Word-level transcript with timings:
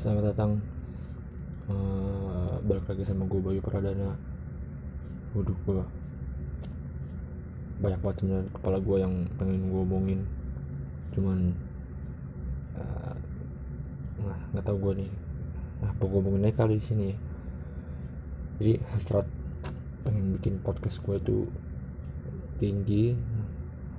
selamat 0.00 0.32
datang. 0.32 0.56
Uh, 1.68 2.56
balik 2.64 2.88
lagi 2.88 3.04
sama 3.04 3.28
gue 3.28 3.36
Bayu 3.36 3.60
Pradana. 3.60 4.16
Waduh 5.36 5.52
gue 5.52 5.84
banyak 7.84 8.00
banget 8.00 8.16
sebenarnya 8.24 8.48
kepala 8.48 8.80
gue 8.80 8.96
yang 8.96 9.28
pengen 9.36 9.68
gue 9.68 9.80
omongin. 9.84 10.20
Cuman 11.12 11.52
uh, 12.80 13.12
nah 14.24 14.40
nggak 14.56 14.64
tahu 14.64 14.88
gue 14.88 15.04
nih. 15.04 15.10
Nah 15.84 15.92
apa 15.92 16.00
gue 16.08 16.18
omongin 16.24 16.48
aja 16.48 16.64
kali 16.64 16.80
di 16.80 16.84
sini 16.88 17.04
ya. 17.12 17.16
Jadi 18.56 18.72
hasrat 18.96 19.28
pengen 20.08 20.40
bikin 20.40 20.64
podcast 20.64 20.96
gue 21.04 21.20
itu 21.20 21.38
tinggi 22.56 23.12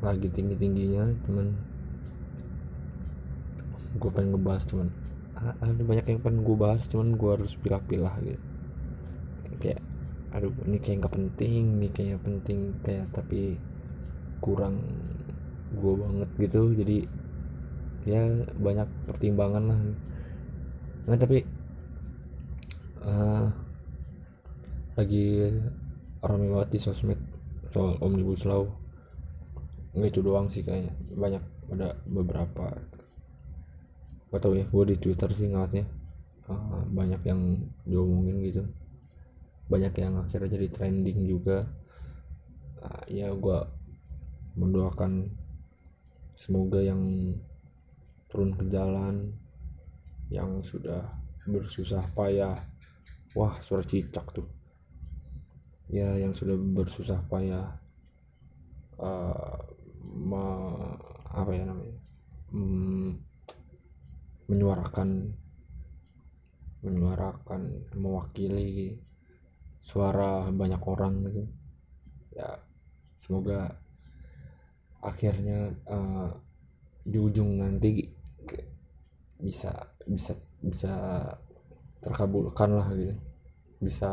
lagi 0.01 0.33
tinggi 0.33 0.57
tingginya 0.57 1.13
cuman 1.29 1.53
gue 4.01 4.09
pengen 4.09 4.33
ngebahas 4.33 4.65
cuman 4.65 4.89
ada 5.41 5.81
banyak 5.81 6.05
yang 6.05 6.21
pengen 6.21 6.45
gue 6.45 6.57
bahas 6.57 6.85
cuman 6.85 7.17
gue 7.17 7.29
harus 7.33 7.53
pilah-pilah 7.57 8.15
gitu. 8.21 8.41
Kayak 9.57 9.81
aduh 10.31 10.53
ini 10.69 10.77
kayak 10.79 10.97
nggak 11.03 11.13
penting 11.17 11.63
ini 11.81 11.87
kayak 11.91 12.23
penting 12.23 12.77
kayak 12.85 13.09
tapi 13.09 13.57
kurang 14.37 14.85
gue 15.73 15.93
banget 15.97 16.29
gitu. 16.37 16.61
Jadi 16.77 16.97
ya 18.05 18.21
banyak 18.57 18.89
pertimbangan 19.09 19.63
lah. 19.65 19.79
Nah 21.09 21.17
tapi 21.17 21.41
uh, 23.01 23.49
lagi 24.93 25.25
rame 26.21 26.45
banget 26.53 26.69
di 26.77 26.79
sosmed 26.81 27.21
soal 27.73 27.97
omnibus 27.97 28.45
law. 28.45 28.69
Nggak 29.97 30.09
itu 30.13 30.19
doang 30.21 30.47
sih 30.53 30.61
kayaknya 30.61 30.93
banyak 31.17 31.43
ada 31.73 31.97
beberapa 32.05 32.77
gak 34.31 34.41
tau 34.41 34.55
ya 34.55 34.63
gue 34.63 34.83
di 34.87 34.95
twitter 34.95 35.27
sih 35.35 35.51
ngeliatnya 35.51 35.85
uh, 36.47 36.87
banyak 36.87 37.21
yang 37.27 37.67
diomongin 37.83 38.39
gitu. 38.47 38.63
Banyak 39.67 39.93
yang 39.99 40.19
akhirnya 40.23 40.55
jadi 40.55 40.67
trending 40.71 41.27
juga. 41.27 41.67
Uh, 42.81 43.03
ya 43.11 43.29
gue 43.35 43.59
mendoakan 44.55 45.29
semoga 46.39 46.79
yang 46.81 47.35
turun 48.31 48.55
ke 48.55 48.63
jalan 48.71 49.35
yang 50.31 50.63
sudah 50.63 51.11
bersusah 51.43 52.07
payah. 52.15 52.63
Wah 53.35 53.59
suara 53.63 53.83
cicak 53.83 54.31
tuh. 54.31 54.47
Ya 55.91 56.15
yang 56.15 56.31
sudah 56.31 56.55
bersusah 56.55 57.19
payah 57.27 57.75
uh, 58.95 59.59
apa 61.31 61.51
ya 61.55 61.63
namanya 61.63 61.95
hmm, 62.51 63.15
menyuarakan 64.51 65.31
menyuarakan 66.83 67.87
mewakili 67.95 68.99
suara 69.79 70.51
banyak 70.51 70.81
orang 70.83 71.23
gitu. 71.23 71.43
Ya 72.35 72.59
semoga 73.23 73.79
akhirnya 74.99 75.71
uh, 75.87 76.35
di 77.07 77.17
ujung 77.17 77.63
nanti 77.63 78.11
bisa 79.39 79.73
bisa 80.05 80.35
bisa 80.59 80.93
terkabulkan 82.03 82.75
lah 82.75 82.87
gitu. 82.91 83.15
Bisa 83.79 84.11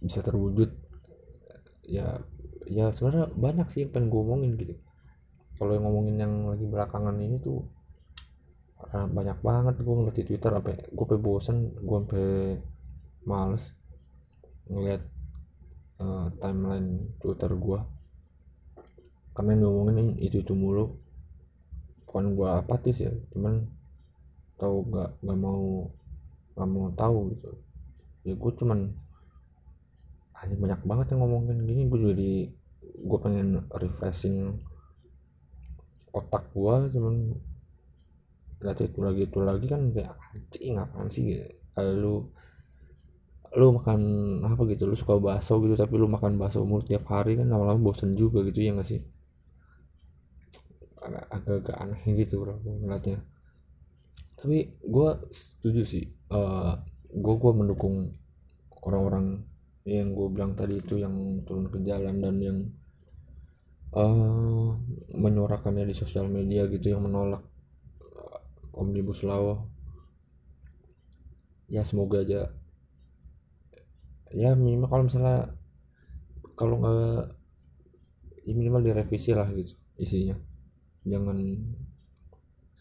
bisa 0.00 0.20
terwujud. 0.24 0.72
Ya 1.84 2.24
ya 2.64 2.88
sebenarnya 2.88 3.28
banyak 3.36 3.66
sih 3.68 3.84
yang 3.84 3.92
pengen 3.92 4.08
gue 4.08 4.20
omongin 4.24 4.52
gitu 4.56 4.74
kalau 5.64 5.72
yang 5.80 5.84
ngomongin 5.88 6.16
yang 6.20 6.34
lagi 6.44 6.68
belakangan 6.68 7.16
ini 7.16 7.40
tuh 7.40 7.64
uh, 8.92 9.08
banyak 9.08 9.40
banget 9.40 9.80
gue 9.80 9.94
ngeliat 9.96 10.16
di 10.20 10.24
twitter 10.28 10.52
sampai 10.52 10.76
gue 10.76 11.04
sampai 11.08 11.20
bosen 11.24 11.56
gue 11.80 11.96
sampai 12.04 12.28
males 13.24 13.64
ngeliat 14.68 15.00
uh, 16.04 16.28
timeline 16.36 17.08
twitter 17.16 17.48
gue 17.56 17.80
karena 19.34 19.58
yang 19.58 19.66
ngomongin 19.66 20.14
itu 20.22 20.46
itu 20.46 20.54
mulu. 20.54 20.94
Bukan 22.06 22.38
gue 22.38 22.46
apatis 22.46 23.02
ya 23.02 23.10
cuman 23.34 23.66
tahu 24.54 24.86
nggak 24.86 25.10
nggak 25.26 25.38
mau 25.42 25.90
nggak 26.54 26.68
mau 26.70 26.86
tahu 26.94 27.34
gitu. 27.34 27.50
Ya 28.22 28.34
gue 28.38 28.52
cuman 28.54 28.94
hanya 30.38 30.54
banyak 30.54 30.80
banget 30.86 31.06
yang 31.12 31.20
ngomongin 31.26 31.66
gini. 31.66 31.82
Gue 31.90 31.98
jadi 32.14 32.32
gue 32.94 33.18
pengen 33.18 33.66
refreshing 33.74 34.62
otak 36.14 36.54
gua 36.54 36.86
cuman 36.88 37.34
lihat 38.62 38.78
itu 38.80 38.98
lagi 39.02 39.22
itu 39.28 39.38
lagi 39.42 39.66
kan 39.68 39.92
kayak 39.92 40.14
anjing 40.32 40.74
apaan 40.80 41.08
sih 41.10 41.24
gitu. 41.34 41.50
lu 42.00 42.14
lu 43.54 43.66
makan 43.78 44.00
apa 44.42 44.62
gitu 44.70 44.86
lu 44.90 44.96
suka 44.98 45.18
bakso 45.18 45.62
gitu 45.62 45.78
tapi 45.78 45.94
lu 45.94 46.10
makan 46.10 46.38
bakso 46.38 46.62
mulu 46.66 46.82
tiap 46.82 47.06
hari 47.06 47.38
kan 47.38 47.46
lama-lama 47.46 47.92
bosen 47.92 48.18
juga 48.18 48.42
gitu 48.46 48.58
ya 48.62 48.74
gak 48.74 48.88
sih 48.88 49.02
agak-agak 51.04 51.76
aneh 51.76 52.02
gitu 52.24 52.40
bro 52.42 52.58
ngeliatnya 52.64 53.20
tapi 54.40 54.74
gue 54.80 55.08
setuju 55.30 55.82
sih 55.84 56.04
uh, 56.32 56.36
eh, 56.36 56.72
gue 57.14 57.34
gue 57.36 57.52
mendukung 57.54 58.10
orang-orang 58.82 59.44
yang 59.84 60.16
gue 60.16 60.26
bilang 60.32 60.56
tadi 60.56 60.80
itu 60.80 60.96
yang 60.98 61.14
turun 61.44 61.68
ke 61.68 61.78
jalan 61.84 62.18
dan 62.24 62.36
yang 62.40 62.58
uh, 63.94 64.74
menyuarakannya 65.14 65.86
di 65.86 65.94
sosial 65.94 66.26
media 66.26 66.66
gitu 66.66 66.92
yang 66.92 67.06
menolak 67.06 67.42
uh, 68.02 68.38
omnibus 68.74 69.22
law. 69.22 69.62
Ya 71.70 71.86
semoga 71.86 72.20
aja. 72.20 72.52
Ya 74.34 74.52
minimal 74.58 74.90
kalau 74.90 75.04
misalnya 75.06 75.54
kalau 76.58 76.82
nggak 76.82 77.38
ya 78.44 78.52
minimal 78.52 78.82
direvisi 78.82 79.30
lah 79.32 79.46
gitu 79.54 79.78
isinya. 79.96 80.36
Jangan 81.06 81.38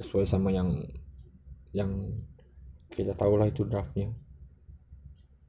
sesuai 0.02 0.26
sama 0.26 0.50
yang 0.50 0.82
yang 1.74 1.90
kita 2.94 3.14
tahu 3.14 3.38
lah 3.38 3.48
itu 3.50 3.64
draftnya. 3.66 4.10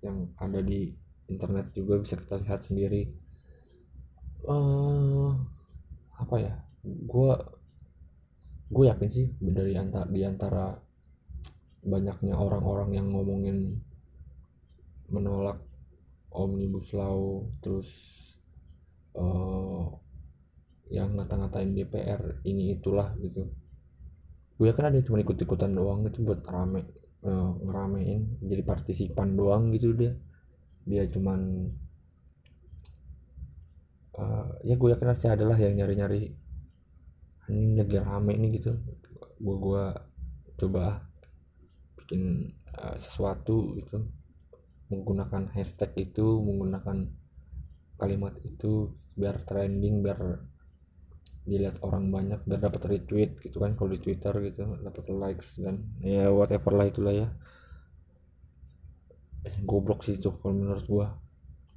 Yang 0.05 0.17
ada 0.37 0.61
di 0.61 0.93
internet 1.33 1.73
juga 1.73 1.97
bisa 2.01 2.21
kita 2.21 2.37
lihat 2.45 2.61
sendiri. 2.61 3.09
Uh, 4.45 5.54
apa 6.21 6.37
ya 6.39 6.55
gue 6.85 7.33
gue 8.71 8.85
yakin 8.91 9.11
sih 9.11 9.27
dari 9.41 9.75
antara 9.79 10.07
di 10.09 10.21
antara 10.25 10.75
banyaknya 11.85 12.35
orang-orang 12.35 12.97
yang 12.97 13.07
ngomongin 13.13 13.79
menolak 15.13 15.61
omnibus 16.33 16.91
law 16.97 17.45
terus 17.61 17.89
uh, 19.15 19.87
yang 20.91 21.17
ngata-ngatain 21.17 21.73
DPR 21.73 22.45
ini 22.45 22.77
itulah 22.77 23.13
gitu. 23.21 23.49
Gue 24.59 24.71
yakin 24.71 24.91
ada 24.91 24.99
cuma 25.05 25.21
ikut-ikutan 25.21 25.73
doang 25.73 26.07
itu 26.07 26.23
buat 26.25 26.45
rame 26.47 26.87
uh, 27.25 27.53
ngeramein 27.63 28.41
jadi 28.45 28.63
partisipan 28.65 29.35
doang 29.37 29.73
gitu 29.73 29.93
dia. 29.95 30.13
Dia 30.85 31.09
cuman 31.09 31.69
ya 34.65 34.75
gue 34.81 34.89
yakin 34.89 35.09
pasti 35.13 35.27
adalah 35.29 35.61
yang 35.61 35.77
nyari-nyari 35.77 36.33
ini 37.53 37.77
lagi 37.77 37.99
rame 38.01 38.33
nih 38.41 38.51
gitu. 38.59 38.73
Gue 39.37 39.57
gue 39.61 39.85
coba 40.57 41.05
bikin 42.01 42.49
uh, 42.73 42.97
sesuatu 42.97 43.77
gitu 43.77 44.09
menggunakan 44.89 45.51
hashtag 45.53 46.13
itu 46.13 46.25
menggunakan 46.41 47.09
kalimat 47.97 48.37
itu 48.45 48.93
biar 49.17 49.43
trending 49.47 50.05
biar 50.05 50.21
dilihat 51.45 51.85
orang 51.85 52.09
banyak 52.09 52.41
biar 52.49 52.61
dapat 52.61 52.83
retweet 52.89 53.37
gitu 53.45 53.61
kan 53.61 53.77
kalau 53.77 53.93
di 53.93 54.01
twitter 54.01 54.33
gitu 54.49 54.65
dapat 54.81 55.05
likes 55.13 55.61
dan 55.61 55.85
ya 56.01 56.33
whatever 56.33 56.73
lah 56.73 56.89
itulah 56.89 57.13
ya. 57.13 57.29
Eh, 59.45 59.57
goblok 59.69 60.01
sih 60.09 60.17
itu 60.17 60.33
kalau 60.41 60.57
menurut 60.57 60.85
gua. 60.89 61.07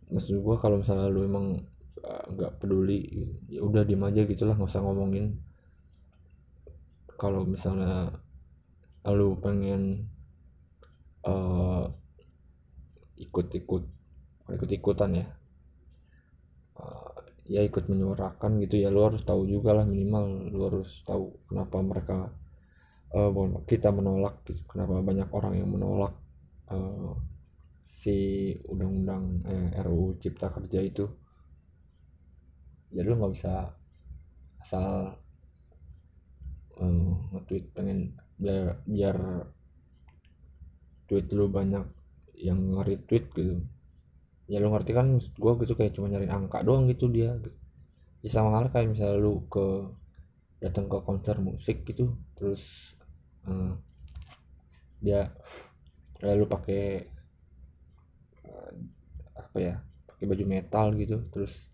Maksud 0.08 0.40
gua 0.40 0.56
kalau 0.56 0.80
misalnya 0.80 1.12
lu 1.12 1.28
emang 1.28 1.60
nggak 2.06 2.62
peduli 2.62 3.28
ya 3.50 3.62
udah 3.66 3.84
diem 3.84 4.04
aja 4.04 4.22
gitulah 4.24 4.56
nggak 4.56 4.70
usah 4.70 4.84
ngomongin. 4.84 5.38
Kalau 7.18 7.44
misalnya 7.50 8.14
lu 9.08 9.40
pengen 9.40 10.06
uh, 11.26 11.88
ikut-ikut 13.18 13.84
ikut-ikutan 14.48 15.12
ya 15.24 15.28
uh, 16.80 17.12
ya 17.48 17.64
ikut 17.64 17.88
menyuarakan 17.88 18.60
gitu 18.64 18.84
ya 18.84 18.92
lu 18.92 19.08
harus 19.08 19.24
tahu 19.24 19.48
juga 19.48 19.76
lah 19.76 19.88
minimal 19.88 20.52
lu 20.52 20.62
harus 20.68 21.04
tahu 21.08 21.36
kenapa 21.48 21.80
mereka 21.80 22.18
uh, 23.16 23.32
kita 23.64 23.90
menolak 23.92 24.44
gitu 24.48 24.62
kenapa 24.68 25.00
banyak 25.00 25.28
orang 25.32 25.54
yang 25.56 25.70
menolak 25.72 26.14
uh, 26.68 27.16
si 27.88 28.52
undang-undang 28.68 29.48
eh, 29.48 29.80
RUU 29.80 30.20
Cipta 30.20 30.52
Kerja 30.52 30.84
itu 30.84 31.08
jadi 32.98 33.14
lu 33.14 33.22
nggak 33.22 33.34
bisa 33.38 33.54
asal 34.58 35.14
um, 36.82 37.30
nge-tweet 37.30 37.70
pengen 37.78 38.18
biar 38.42 38.82
biar 38.90 39.18
tweet 41.06 41.30
lu 41.30 41.46
banyak 41.46 41.86
yang 42.42 42.58
nge-retweet 42.74 43.26
gitu. 43.38 43.62
Ya 44.50 44.58
lu 44.58 44.74
ngerti 44.74 44.98
kan 44.98 45.22
gue 45.22 45.54
gitu 45.62 45.74
kayak 45.78 45.94
cuma 45.94 46.10
nyari 46.10 46.26
angka 46.26 46.66
doang 46.66 46.90
gitu 46.90 47.06
dia. 47.14 47.38
Ya 48.26 48.30
sama 48.34 48.58
hal 48.58 48.74
kayak 48.74 48.98
misalnya 48.98 49.22
lu 49.22 49.46
ke 49.46 49.94
datang 50.58 50.90
ke 50.90 50.98
konser 51.06 51.38
musik 51.38 51.86
gitu 51.86 52.18
terus 52.34 52.94
uh, 53.46 53.78
dia 54.98 55.30
lalu 56.26 56.50
pakai 56.50 57.06
uh, 58.50 58.74
apa 59.38 59.58
ya 59.62 59.76
pakai 60.10 60.26
baju 60.26 60.46
metal 60.50 60.98
gitu 60.98 61.22
terus 61.30 61.70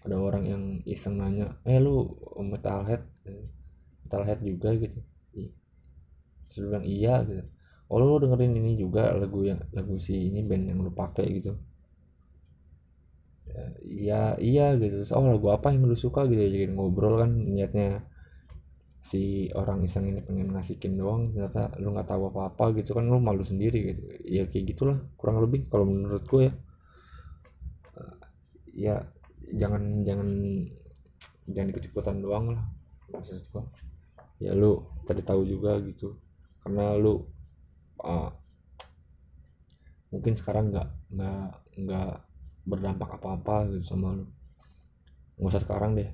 ada 0.00 0.16
orang 0.16 0.44
yang 0.48 0.62
iseng 0.88 1.20
nanya 1.20 1.60
eh 1.68 1.76
lu 1.76 2.08
metalhead 2.40 3.04
metalhead 4.04 4.40
juga 4.40 4.72
gitu. 4.80 4.98
Terus 6.50 6.66
bilang 6.66 6.86
iya 6.88 7.22
gitu. 7.22 7.44
Oh 7.90 7.98
lu 7.98 8.18
dengerin 8.22 8.54
ini 8.58 8.78
juga 8.78 9.12
lagu 9.14 9.42
yang 9.46 9.60
lagu 9.74 9.98
si 10.00 10.14
ini 10.14 10.40
band 10.46 10.72
yang 10.72 10.78
lu 10.82 10.90
pakai 10.90 11.26
gitu. 11.36 11.52
Ya, 13.50 13.66
iya 13.82 14.20
iya 14.38 14.66
gitu. 14.78 15.04
Oh 15.14 15.26
lagu 15.26 15.46
apa 15.52 15.70
yang 15.74 15.84
lu 15.84 15.94
suka? 15.98 16.26
Gitu 16.26 16.38
jadi 16.38 16.66
ngobrol 16.72 17.20
kan 17.20 17.30
niatnya 17.34 18.02
si 19.00 19.48
orang 19.56 19.80
iseng 19.84 20.12
ini 20.12 20.20
pengen 20.20 20.52
ngasihin 20.52 20.92
doang 21.00 21.32
ternyata 21.32 21.72
lu 21.80 21.92
nggak 21.92 22.08
tahu 22.08 22.30
apa 22.32 22.40
apa 22.50 22.64
gitu. 22.78 22.96
Kan 22.96 23.06
lu 23.10 23.20
malu 23.20 23.44
sendiri 23.44 23.94
gitu. 23.94 24.02
Ya 24.24 24.48
kayak 24.48 24.64
gitulah 24.74 24.96
kurang 25.20 25.44
lebih 25.44 25.68
kalau 25.68 25.84
menurut 25.86 26.24
gue 26.24 26.48
ya. 26.48 26.52
Ya 28.70 28.96
jangan 29.56 30.02
jangan 30.06 30.28
jangan 31.50 31.68
ikutan 31.74 32.16
doang 32.22 32.46
lah. 32.54 32.64
Maksud 33.10 33.42
gue 33.50 33.64
ya 34.40 34.56
lu 34.56 34.82
tadi 35.04 35.22
tahu 35.24 35.42
juga 35.46 35.78
gitu. 35.82 36.16
Karena 36.60 36.94
lu 36.94 37.24
uh, 38.04 38.30
mungkin 40.10 40.34
sekarang 40.34 40.74
nggak 40.74 40.88
nggak 41.14 41.48
nggak 41.86 42.12
berdampak 42.66 43.10
apa-apa 43.18 43.70
gitu 43.74 43.96
sama 43.96 44.14
lu. 44.14 44.26
Nggak 45.40 45.50
usah 45.56 45.62
sekarang 45.64 45.96
deh. 45.96 46.10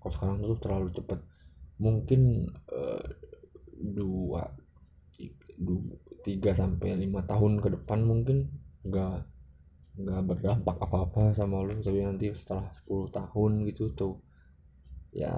Kalau 0.00 0.12
sekarang 0.14 0.34
tuh 0.40 0.58
terlalu 0.58 0.88
cepet. 0.96 1.20
Mungkin 1.80 2.52
uh, 2.72 3.04
dua 3.80 4.44
tiga 6.24 6.52
sampai 6.52 6.96
lima 6.96 7.24
tahun 7.24 7.60
ke 7.60 7.68
depan 7.80 8.04
mungkin 8.04 8.48
nggak 8.84 9.24
nggak 10.04 10.22
berdampak 10.26 10.76
apa-apa 10.80 11.36
sama 11.36 11.62
lu. 11.64 11.78
Tapi 11.80 12.00
nanti 12.04 12.32
setelah 12.32 12.68
10 12.88 13.10
tahun 13.12 13.52
gitu 13.70 13.84
tuh 13.94 14.14
ya 15.10 15.32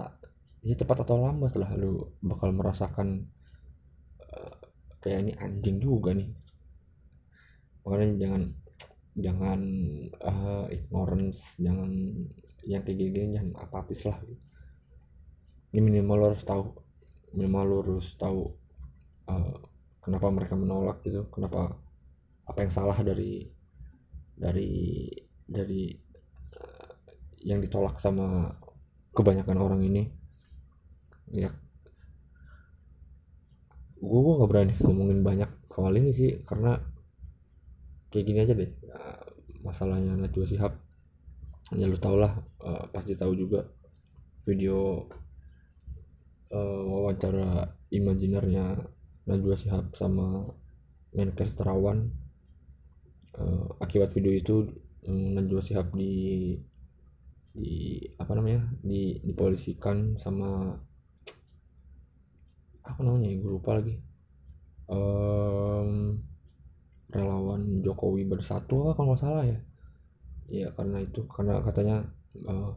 ya 0.63 0.75
cepat 0.79 1.03
atau 1.03 1.19
lambat 1.19 1.59
lah 1.59 1.75
lu 1.75 2.07
bakal 2.23 2.55
merasakan 2.55 3.27
uh, 4.23 4.55
kayak 5.03 5.29
ini 5.29 5.33
anjing 5.39 5.79
juga 5.83 6.15
nih. 6.15 6.31
Makanya 7.83 8.07
jangan 8.19 8.43
jangan 9.13 9.61
uh, 10.25 10.67
ignorance 10.73 11.45
jangan 11.61 11.91
yang 12.65 12.83
kayak 12.87 12.99
gini 12.99 13.35
jangan 13.37 13.53
apatis 13.61 14.07
lah. 14.09 14.19
Ini 15.73 15.81
minimal 15.81 16.17
lo 16.17 16.25
harus 16.33 16.45
tahu 16.45 16.63
minimal 17.33 17.65
lo 17.65 17.77
harus 17.83 18.07
tahu 18.21 18.41
uh, 19.29 19.57
kenapa 20.05 20.27
mereka 20.29 20.55
menolak 20.59 21.01
gitu 21.07 21.31
kenapa 21.33 21.77
apa 22.43 22.59
yang 22.59 22.73
salah 22.75 22.99
dari 23.01 23.49
dari 24.43 25.07
dari 25.47 25.95
uh, 26.59 26.91
yang 27.47 27.63
ditolak 27.63 28.03
sama 28.03 28.51
kebanyakan 29.15 29.59
orang 29.63 29.81
ini. 29.87 30.03
Ya. 31.31 31.55
Gue 34.03 34.19
gue 34.19 34.35
nggak 34.43 34.51
berani 34.51 34.75
ngomongin 34.83 35.23
banyak 35.23 35.51
soal 35.71 35.95
ini 35.95 36.11
sih 36.11 36.43
karena 36.43 36.77
kayak 38.13 38.25
gini 38.29 38.39
aja 38.45 38.53
deh 38.53 38.71
ya, 38.85 39.01
masalahnya 39.65 40.13
Najwa 40.21 40.45
Sihab 40.45 40.73
ya 41.73 41.89
lu 41.89 41.97
tau 41.97 42.21
lah 42.21 42.37
uh, 42.61 42.85
pasti 42.93 43.17
tahu 43.17 43.33
juga 43.33 43.65
video 44.45 45.09
uh, 46.53 46.83
wawancara 46.85 47.73
imajinernya 47.89 48.85
Najwa 49.25 49.57
Shihab 49.57 49.97
sama 49.97 50.45
Menkes 51.17 51.57
Terawan 51.57 52.13
uh, 53.39 53.77
akibat 53.81 54.13
video 54.13 54.33
itu 54.35 54.55
um, 55.09 55.37
Najwa 55.37 55.63
Shihab 55.65 55.95
di 55.97 56.57
di 57.53 58.01
apa 58.17 58.33
namanya 58.33 58.65
di 58.81 59.21
dipolisikan 59.21 60.17
sama 60.17 60.73
apa 62.83 63.01
namanya 63.05 63.29
gue 63.39 63.53
lupa 63.53 63.79
lagi. 63.79 63.97
Um, 64.93 66.21
relawan 67.13 67.85
Jokowi 67.85 68.25
bersatu 68.25 68.89
apa 68.89 68.99
kalau 68.99 69.15
nggak 69.15 69.23
salah 69.23 69.45
ya. 69.47 69.59
Ya 70.51 70.69
karena 70.75 71.01
itu 71.01 71.25
karena 71.29 71.63
katanya 71.65 71.97
uh, 72.45 72.73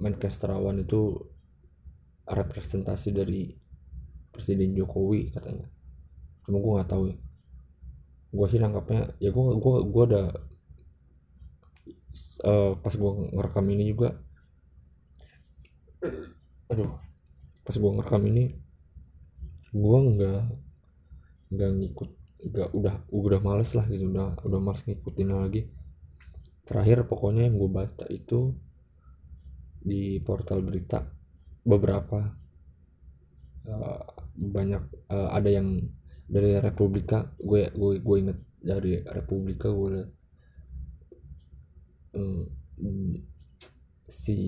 Menkes 0.00 0.36
Terawan 0.40 0.80
itu 0.80 1.16
representasi 2.24 3.12
dari 3.12 3.52
presiden 4.32 4.72
Jokowi 4.76 5.32
katanya. 5.34 5.68
Cuma 6.44 6.60
gue 6.60 6.72
nggak 6.76 6.92
tahu 6.92 7.04
ya 7.12 7.16
gue 8.34 8.46
sih 8.50 8.58
nangkapnya 8.58 9.14
ya 9.22 9.30
gue 9.30 9.44
gue 9.62 9.74
gue 9.86 10.04
ada 10.10 10.22
uh, 12.42 12.72
pas 12.78 12.94
gue 12.94 13.12
ngerekam 13.30 13.66
ini 13.70 13.84
juga. 13.94 14.18
Aduh 16.70 16.98
pas 17.64 17.72
gue 17.72 17.90
ngerekam 17.96 18.22
ini 18.28 18.44
gue 19.74 19.98
nggak 20.14 20.42
nggak 21.54 21.70
ngikut 21.80 22.10
nggak 22.44 22.68
udah 22.76 22.94
udah 23.08 23.40
males 23.40 23.72
lah 23.72 23.86
gitu 23.88 24.10
udah 24.10 24.36
udah 24.42 24.60
males 24.60 24.82
ngikutin 24.82 25.30
lagi. 25.30 25.70
Terakhir 26.66 27.06
pokoknya 27.06 27.46
yang 27.46 27.56
gue 27.60 27.70
baca 27.70 28.06
itu 28.10 28.50
di 29.84 30.18
portal 30.24 30.64
berita 30.64 31.04
beberapa 31.60 32.24
uh, 33.68 34.02
banyak 34.34 34.82
uh, 35.12 35.28
ada 35.32 35.50
yang 35.52 35.68
dari 36.24 36.56
Republika 36.56 37.36
gue 37.36 37.68
gue 37.72 37.92
gue 38.00 38.16
inget 38.16 38.38
dari 38.64 39.04
Republika 39.04 39.68
gue 39.68 40.08
um, 42.16 42.48
si 44.08 44.38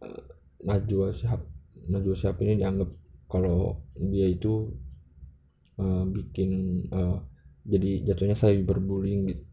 uh, 0.00 0.24
Najwa 0.64 1.12
Shihab 1.12 1.44
Najwa 1.92 2.16
Shihab 2.16 2.40
ini 2.40 2.60
dianggap 2.60 2.90
kalau 3.26 3.84
dia 3.98 4.26
itu 4.30 4.72
uh, 5.76 6.04
bikin 6.08 6.82
uh, 6.90 7.20
jadi 7.66 8.06
jatuhnya 8.06 8.38
saya 8.38 8.54
berbullying 8.62 9.26
gitu. 9.26 9.44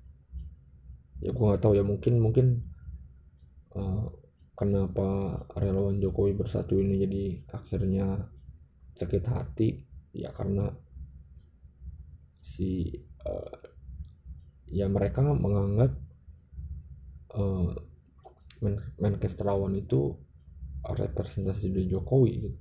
Ya 1.24 1.30
gue 1.34 1.46
nggak 1.46 1.62
tahu 1.64 1.74
ya 1.74 1.84
mungkin 1.84 2.22
mungkin 2.22 2.46
uh, 3.74 4.08
kenapa 4.54 5.42
relawan 5.58 5.98
Jokowi 5.98 6.38
bersatu 6.38 6.78
ini 6.78 7.02
jadi 7.02 7.24
akhirnya 7.50 8.30
sakit 8.94 9.24
hati 9.26 9.93
ya 10.14 10.30
karena 10.32 10.70
si 12.40 12.94
uh, 13.26 13.58
ya 14.70 14.86
mereka 14.86 15.26
menganggap 15.26 15.92
uh, 17.34 17.74
Men 18.64 18.80
Menkes 19.02 19.36
Terawan 19.36 19.76
itu 19.76 20.16
representasi 20.84 21.74
dari 21.74 21.90
Jokowi 21.90 22.32
gitu. 22.40 22.60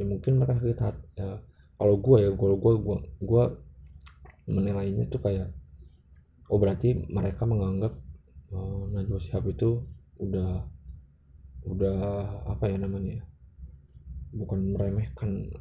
Ya 0.00 0.04
mungkin 0.08 0.40
mereka 0.40 0.62
hati 0.62 1.04
ya, 1.18 1.42
kalau 1.76 1.96
gue 1.98 2.16
ya 2.22 2.30
kalau 2.32 2.56
gue 2.56 2.72
gue 2.80 2.96
gue 3.20 3.44
menilainya 4.48 5.04
tuh 5.10 5.20
kayak 5.20 5.50
oh 6.48 6.58
berarti 6.58 7.06
mereka 7.10 7.44
menganggap 7.44 7.92
uh, 8.52 8.88
Najwa 8.92 9.20
Shihab 9.20 9.44
itu 9.50 9.84
udah 10.20 10.64
udah 11.62 11.98
apa 12.50 12.70
ya 12.70 12.76
namanya 12.78 13.22
ya 13.22 13.24
bukan 14.32 14.72
meremehkan 14.72 15.52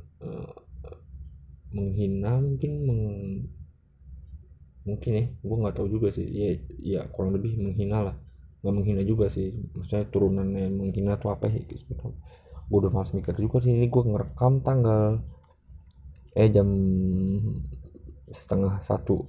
menghina 1.72 2.40
mungkin 2.40 2.72
meng, 2.84 3.04
mungkin 4.88 5.12
ya 5.16 5.25
gue 5.32 5.58
nggak 5.62 5.75
tahu 5.78 5.88
juga 5.88 6.08
sih. 6.12 6.28
Ya 6.28 6.50
ya 6.80 7.00
kurang 7.12 7.36
lebih 7.36 7.56
menghina 7.60 7.98
lah. 8.12 8.16
Nggak 8.62 8.74
menghina 8.75 9.01
juga 9.08 9.32
sih. 9.32 9.56
Maksudnya 9.75 10.06
turunannya 10.12 10.68
menghina 10.72 11.18
atau 11.18 11.32
apa 11.34 11.48
ya 11.48 11.60
gitu. 11.63 11.96
Gue 12.68 12.78
udah 12.78 12.92
malas 12.92 13.12
mikir 13.16 13.36
juga 13.36 13.63
sih. 13.63 13.72
Ini 13.72 13.88
gue 13.88 14.04
ngerekam 14.04 14.63
tanggal 14.63 15.24
eh 16.36 16.48
jam 16.51 16.70
setengah 18.32 18.80
satu 18.84 19.28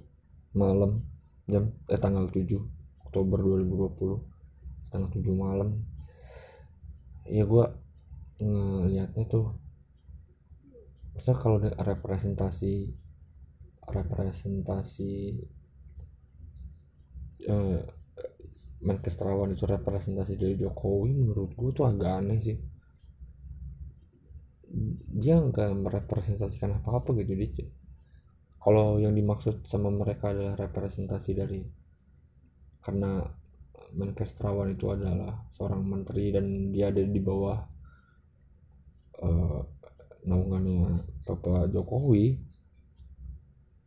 malam. 0.54 1.02
Jam 1.50 1.74
eh 1.90 1.98
tanggal 1.98 2.30
7 2.30 2.58
Oktober 3.06 3.38
2020 3.42 4.86
setengah 4.86 5.10
7 5.10 5.30
malam. 5.34 5.68
Ya 7.26 7.46
gue 7.46 7.64
ngelihatnya 8.42 9.24
tuh 9.30 9.61
maksudnya 11.12 11.36
kalau 11.40 11.58
representasi 11.60 12.92
representasi 13.82 15.12
eh, 17.48 17.80
Menkes 18.82 19.16
Terawan 19.16 19.54
itu 19.54 19.64
representasi 19.64 20.36
dari 20.36 20.54
Jokowi 20.60 21.12
menurut 21.14 21.52
gue 21.56 21.70
tuh 21.72 21.86
agak 21.88 22.12
aneh 22.20 22.38
sih. 22.42 22.58
Dia 25.20 25.36
nggak 25.40 25.70
merepresentasikan 25.84 26.80
apa-apa 26.80 27.12
gitu 27.20 27.32
dia 27.36 27.68
kalau 28.62 29.02
yang 29.02 29.18
dimaksud 29.18 29.66
sama 29.66 29.90
mereka 29.90 30.30
adalah 30.30 30.54
representasi 30.54 31.30
dari 31.34 31.60
karena 32.78 33.26
Menkes 33.92 34.38
Terawan 34.38 34.72
itu 34.72 34.88
adalah 34.88 35.44
seorang 35.52 35.82
menteri 35.82 36.30
dan 36.30 36.70
dia 36.70 36.88
ada 36.88 37.02
di 37.02 37.20
bawah 37.20 37.58
uh, 39.20 39.60
naungannya 40.22 41.02
Bapak 41.26 41.70
Jokowi 41.74 42.38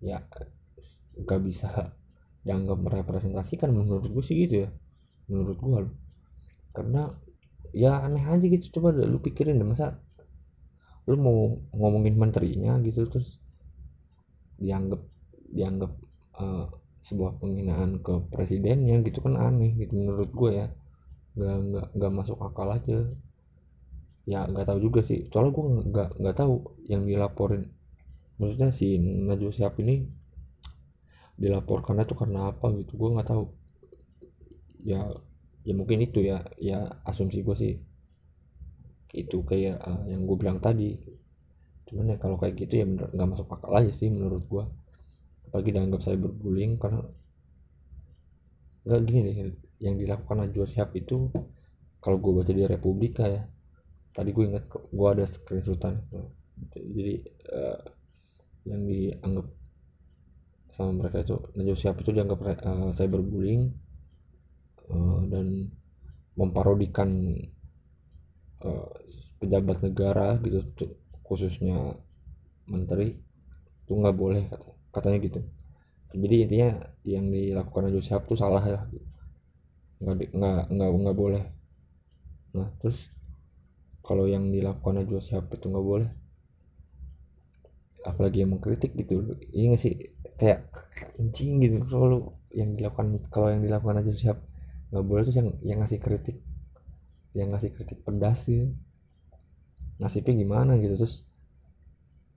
ya 0.03 0.19
nggak 1.15 1.41
bisa 1.47 1.95
dianggap 2.45 2.77
merepresentasikan 2.77 3.71
menurut 3.71 4.11
gue 4.11 4.23
sih 4.23 4.35
gitu 4.45 4.67
ya. 4.67 4.69
Menurut 5.31 5.57
gue 5.57 5.79
karena 6.75 7.09
ya 7.71 8.03
aneh 8.03 8.21
aja 8.21 8.45
gitu 8.45 8.79
coba 8.79 8.93
lu 8.93 9.17
pikirin 9.19 9.59
deh 9.59 9.67
masa 9.67 9.99
lu 11.07 11.15
mau 11.19 11.59
ngomongin 11.73 12.15
menterinya 12.19 12.77
gitu 12.83 13.07
terus 13.07 13.39
dianggap 14.59 15.01
dianggap 15.51 15.91
uh, 16.39 16.67
sebuah 17.05 17.37
penghinaan 17.37 18.01
ke 18.01 18.13
presidennya 18.33 18.99
gitu 19.05 19.21
kan 19.21 19.37
aneh 19.37 19.73
gitu 19.79 19.95
menurut 19.97 20.29
gue 20.35 20.51
ya. 20.51 20.67
Nggak 21.35 21.55
nggak 21.67 21.87
nggak 21.99 22.11
masuk 22.13 22.37
akal 22.39 22.69
aja 22.71 23.11
ya 24.25 24.45
nggak 24.49 24.65
tahu 24.69 24.79
juga 24.81 24.99
sih. 25.05 25.29
Soalnya 25.29 25.51
gue 25.53 25.65
nggak 25.93 26.09
nggak 26.21 26.37
tahu 26.37 26.53
yang 26.91 27.05
dilaporin. 27.05 27.69
Maksudnya 28.41 28.69
si 28.75 28.97
Najwa 28.99 29.51
Siap 29.53 29.79
ini 29.79 30.03
dilaporkan 31.39 32.01
itu 32.01 32.13
karena 32.17 32.51
apa 32.51 32.67
gitu. 32.75 32.97
Gue 32.97 33.09
nggak 33.15 33.29
tahu. 33.29 33.43
Ya 34.85 35.01
ya 35.65 35.73
mungkin 35.73 36.03
itu 36.05 36.21
ya 36.25 36.41
ya 36.59 37.01
asumsi 37.05 37.45
gue 37.45 37.55
sih. 37.57 37.73
Itu 39.15 39.45
kayak 39.45 39.77
uh, 39.79 40.03
yang 40.09 40.25
gue 40.27 40.37
bilang 40.37 40.59
tadi. 40.59 40.97
Cuman 41.85 42.13
ya 42.13 42.17
kalau 42.17 42.35
kayak 42.41 42.57
gitu 42.65 42.81
ya 42.81 42.85
nggak 42.89 43.29
masuk 43.29 43.47
akal 43.53 43.71
aja 43.77 43.93
sih 43.93 44.09
menurut 44.09 44.43
gue 44.49 44.65
apalagi 45.55 45.71
dianggap 45.71 46.01
saya 46.03 46.19
berbullying 46.19 46.75
karena 46.75 46.99
nggak 48.83 49.01
gini 49.07 49.19
deh 49.23 49.35
yang 49.79 49.95
dilakukan 49.95 50.43
Najwa 50.43 50.67
Shihab 50.67 50.91
itu 50.99 51.31
kalau 52.03 52.19
gue 52.19 52.43
baca 52.43 52.51
di 52.51 52.67
Republika 52.67 53.23
ya 53.23 53.47
tadi 54.15 54.29
gue 54.31 54.45
ingat 54.47 54.65
gue 54.71 55.07
ada 55.11 55.27
screenshotan 55.27 55.99
jadi 56.73 57.19
uh, 57.51 57.83
yang 58.65 58.81
dianggap 58.87 59.47
sama 60.75 60.91
mereka 60.91 61.23
itu 61.23 61.35
Najwa 61.55 61.75
Shihab 61.77 61.97
itu 62.03 62.11
dianggap 62.11 62.39
uh, 62.43 62.91
saya 62.91 63.07
berbullying 63.07 63.71
uh, 64.91 65.19
dan 65.31 65.71
memparodikan 66.35 67.31
uh, 68.59 68.91
pejabat 69.39 69.79
negara 69.87 70.35
gitu 70.43 70.99
khususnya 71.23 71.95
menteri. 72.67 73.15
Itu 73.87 73.95
nggak 73.95 74.17
boleh 74.19 74.43
kata 74.51 74.67
katanya 74.91 75.17
gitu. 75.23 75.39
Jadi 76.15 76.35
intinya 76.43 76.69
yang 77.07 77.31
dilakukan 77.31 77.87
Najwa 77.87 78.03
Shihab 78.03 78.27
itu 78.27 78.35
salah 78.35 78.63
ya. 78.67 78.79
Nggak 80.03 80.35
nggak 80.35 80.89
nggak 80.91 81.15
boleh. 81.15 81.43
Nah 82.51 82.67
terus 82.83 82.99
kalau 84.05 84.29
yang 84.29 84.53
dilakukan 84.53 85.01
Najwa 85.01 85.19
Shihab 85.19 85.49
itu 85.49 85.65
nggak 85.65 85.85
boleh. 85.85 86.09
Apalagi 88.05 88.45
yang 88.45 88.53
mengkritik 88.53 88.93
gitu. 88.93 89.33
Iya 89.49 89.73
nggak 89.73 89.81
sih? 89.81 89.93
Kayak 90.37 90.69
anjing 91.17 91.57
gitu. 91.65 91.81
Kalau 91.89 92.37
yang 92.53 92.77
dilakukan 92.77 93.17
kalau 93.33 93.49
yang 93.49 93.65
dilakukan 93.65 93.97
Najwa 93.97 94.13
Shihab 94.13 94.39
nggak 94.93 95.05
boleh 95.09 95.21
tuh 95.25 95.33
yang 95.33 95.49
yang 95.65 95.77
ngasih 95.81 95.97
kritik. 95.97 96.37
Yang 97.33 97.47
ngasih 97.57 97.69
kritik 97.73 97.99
pedas 98.05 98.45
gitu 98.45 98.69
nasibnya 99.95 100.35
gimana 100.35 100.75
gitu. 100.79 100.95
Terus 100.99 101.23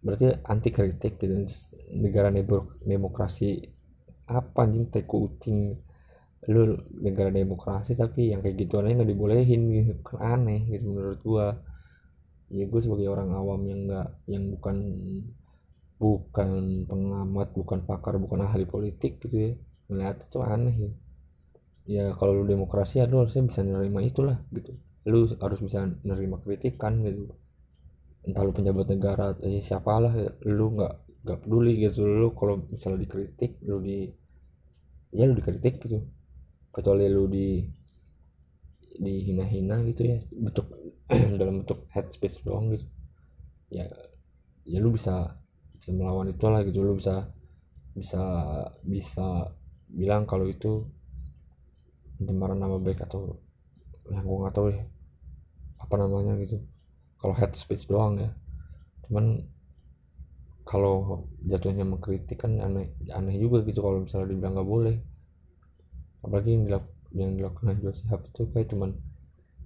berarti 0.03 0.31
anti 0.47 0.71
kritik 0.71 1.19
gitu. 1.19 1.45
Terus 1.47 1.63
negara 1.93 2.33
demokrasi 2.33 3.61
apa 4.31 4.65
anjing? 4.65 4.89
Teh 4.89 5.05
kucing 5.05 5.77
lu 6.55 6.63
negara 7.07 7.31
demokrasi 7.39 7.93
tapi 8.03 8.21
yang 8.33 8.41
kayak 8.45 8.57
gitu 8.63 8.75
aneh 8.81 8.93
nggak 8.97 9.11
dibolehin 9.13 9.63
gitu. 9.77 9.93
Kan 10.07 10.19
aneh 10.35 10.61
gitu 10.73 10.87
menurut 10.95 11.21
gua. 11.27 11.47
Ya 12.57 12.65
gue 12.73 12.81
sebagai 12.85 13.09
orang 13.15 13.31
awam 13.41 13.61
yang 13.71 13.81
nggak 13.87 14.07
yang 14.33 14.45
bukan 14.53 14.77
bukan 16.03 16.49
pengamat 16.91 17.49
bukan 17.59 17.81
pakar 17.89 18.15
bukan 18.25 18.41
ahli 18.47 18.65
politik 18.75 19.13
gitu 19.23 19.37
ya 19.47 19.51
melihat 19.91 20.17
itu 20.27 20.39
aneh 20.55 20.75
ya. 20.85 20.91
Ya 21.95 22.05
kalau 22.19 22.33
lu 22.39 22.45
demokrasi 22.55 22.95
ya 23.01 23.05
lu 23.11 23.17
harusnya 23.23 23.43
bisa 23.51 23.61
menerima 23.69 24.01
itulah 24.11 24.37
gitu. 24.57 24.73
Lu 25.13 25.19
harus 25.45 25.61
bisa 25.67 25.79
menerima 26.05 26.37
kritikan 26.45 26.93
gitu. 27.07 27.23
Entah 28.27 28.43
lu 28.47 28.53
penjabat 28.59 28.87
negara 28.95 29.27
eh, 29.47 29.61
siapalah 29.69 30.13
lu 30.59 30.67
nggak 30.77 30.95
nggak 31.25 31.39
peduli 31.43 31.73
gitu. 31.85 32.01
Lu 32.21 32.29
kalau 32.39 32.55
misalnya 32.73 32.99
dikritik 33.05 33.53
lu 33.69 33.77
di 33.87 33.99
ya 35.19 35.25
lu 35.29 35.35
dikritik 35.39 35.75
gitu 35.85 35.99
kecuali 36.75 37.07
lu 37.09 37.25
di 37.27 37.65
dihina-hina 38.99 39.79
gitu 39.89 40.03
ya 40.11 40.19
bentuk 40.35 40.67
dalam 41.41 41.65
bentuk 41.65 41.87
head 41.95 42.11
speech 42.11 42.43
doang 42.43 42.75
gitu. 42.75 42.87
Ya 43.71 43.87
ya 44.69 44.79
lu 44.83 44.93
bisa 44.93 45.39
bisa 45.79 45.91
melawan 45.95 46.35
itu 46.35 46.45
lah 46.51 46.61
gitu 46.67 46.83
lu 46.83 46.99
bisa 46.99 47.31
bisa 47.95 48.23
bisa 48.83 49.55
bilang 49.89 50.29
kalau 50.29 50.45
itu 50.51 50.85
pencemaran 52.19 52.59
nama 52.59 52.77
baik 52.77 53.07
atau 53.07 53.39
yang 54.11 54.27
gua 54.27 54.49
nggak 54.49 54.55
tahu 54.55 54.67
deh 54.75 54.83
apa 55.79 55.95
namanya 55.97 56.35
gitu. 56.43 56.59
Kalau 57.19 57.35
head 57.35 57.55
speech 57.55 57.87
doang 57.87 58.19
ya. 58.19 58.31
Cuman 59.07 59.47
kalau 60.69 61.25
jatuhnya 61.49 61.89
mengkritik 61.89 62.45
kan 62.45 62.61
aneh 62.61 62.93
aneh 63.09 63.41
juga 63.41 63.65
gitu 63.65 63.81
kalau 63.81 64.05
misalnya 64.05 64.37
dibilang 64.37 64.53
nggak 64.53 64.69
boleh 64.69 64.97
apalagi 66.25 66.55
yang 66.55 66.65
dilak 66.67 66.87
yang 67.15 67.31
dilakukan 67.41 67.65
Najwa 67.73 67.93
Shihab 67.97 68.21
itu 68.29 68.43
kayak 68.53 68.69
cuman 68.69 68.91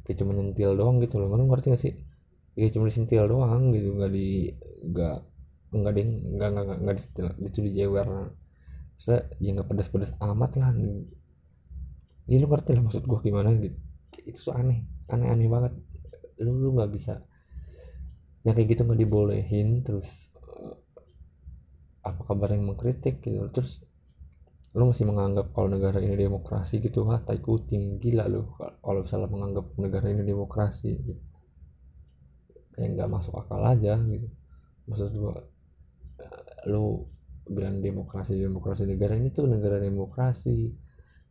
kayak 0.06 0.16
cuma 0.22 0.32
nyentil 0.34 0.70
doang 0.78 1.02
gitu 1.02 1.18
loh. 1.18 1.28
Mana 1.30 1.46
ngerti 1.46 1.74
gak 1.74 1.82
sih? 1.82 1.94
Kayak 2.54 2.72
cuma 2.76 2.84
disentil 2.90 3.24
doang 3.26 3.72
gitu 3.72 3.88
nggak 3.96 4.12
di 4.12 4.52
nggak 4.92 5.16
nggak 5.72 5.92
ding 5.96 6.10
nggak 6.36 6.48
nggak 6.52 6.78
nggak 6.84 6.96
disentil 7.00 7.26
itu 7.40 7.58
dijewer 7.64 8.06
saya 9.00 9.24
ya 9.40 9.50
nggak 9.56 9.66
pedas-pedas 9.72 10.12
amat 10.20 10.52
lah. 10.60 10.70
Ini 12.28 12.36
lu 12.38 12.46
ngerti 12.46 12.70
lah 12.76 12.82
maksud 12.86 13.02
gua 13.08 13.18
gimana 13.24 13.50
gitu. 13.58 13.74
Itu 14.22 14.38
tuh 14.50 14.54
aneh 14.54 14.84
aneh-aneh 15.10 15.48
banget. 15.50 15.72
Lu 16.44 16.54
lu 16.60 16.76
nggak 16.76 16.90
bisa 16.92 17.24
yang 18.42 18.54
kayak 18.58 18.74
gitu 18.74 18.82
nggak 18.86 19.00
dibolehin 19.00 19.86
terus 19.86 20.06
uh, 20.38 20.74
apa 22.02 22.20
kabar 22.26 22.54
yang 22.54 22.68
mengkritik 22.68 23.24
gitu. 23.24 23.48
Terus 23.50 23.82
lu 24.72 24.88
masih 24.88 25.04
menganggap 25.04 25.52
kalau 25.52 25.68
negara 25.68 26.00
ini 26.00 26.16
demokrasi 26.16 26.80
gitu? 26.80 27.04
Ah 27.12 27.20
tai 27.20 27.40
kucing. 27.44 28.00
Gila 28.00 28.24
lu 28.28 28.48
kalau 28.80 29.04
salah 29.04 29.28
menganggap 29.28 29.76
negara 29.76 30.08
ini 30.08 30.24
demokrasi 30.24 30.90
gitu. 30.96 31.22
kayak 32.72 32.96
nggak 32.96 33.10
masuk 33.12 33.36
akal 33.36 33.60
aja 33.68 34.00
gitu. 34.00 34.28
Maksud 34.88 35.12
gua 35.12 35.44
lu 36.64 37.04
bilang 37.44 37.84
demokrasi 37.84 38.38
demokrasi 38.38 38.88
negara 38.88 39.12
ini 39.12 39.28
tuh 39.28 39.44
negara 39.44 39.76
demokrasi. 39.76 40.72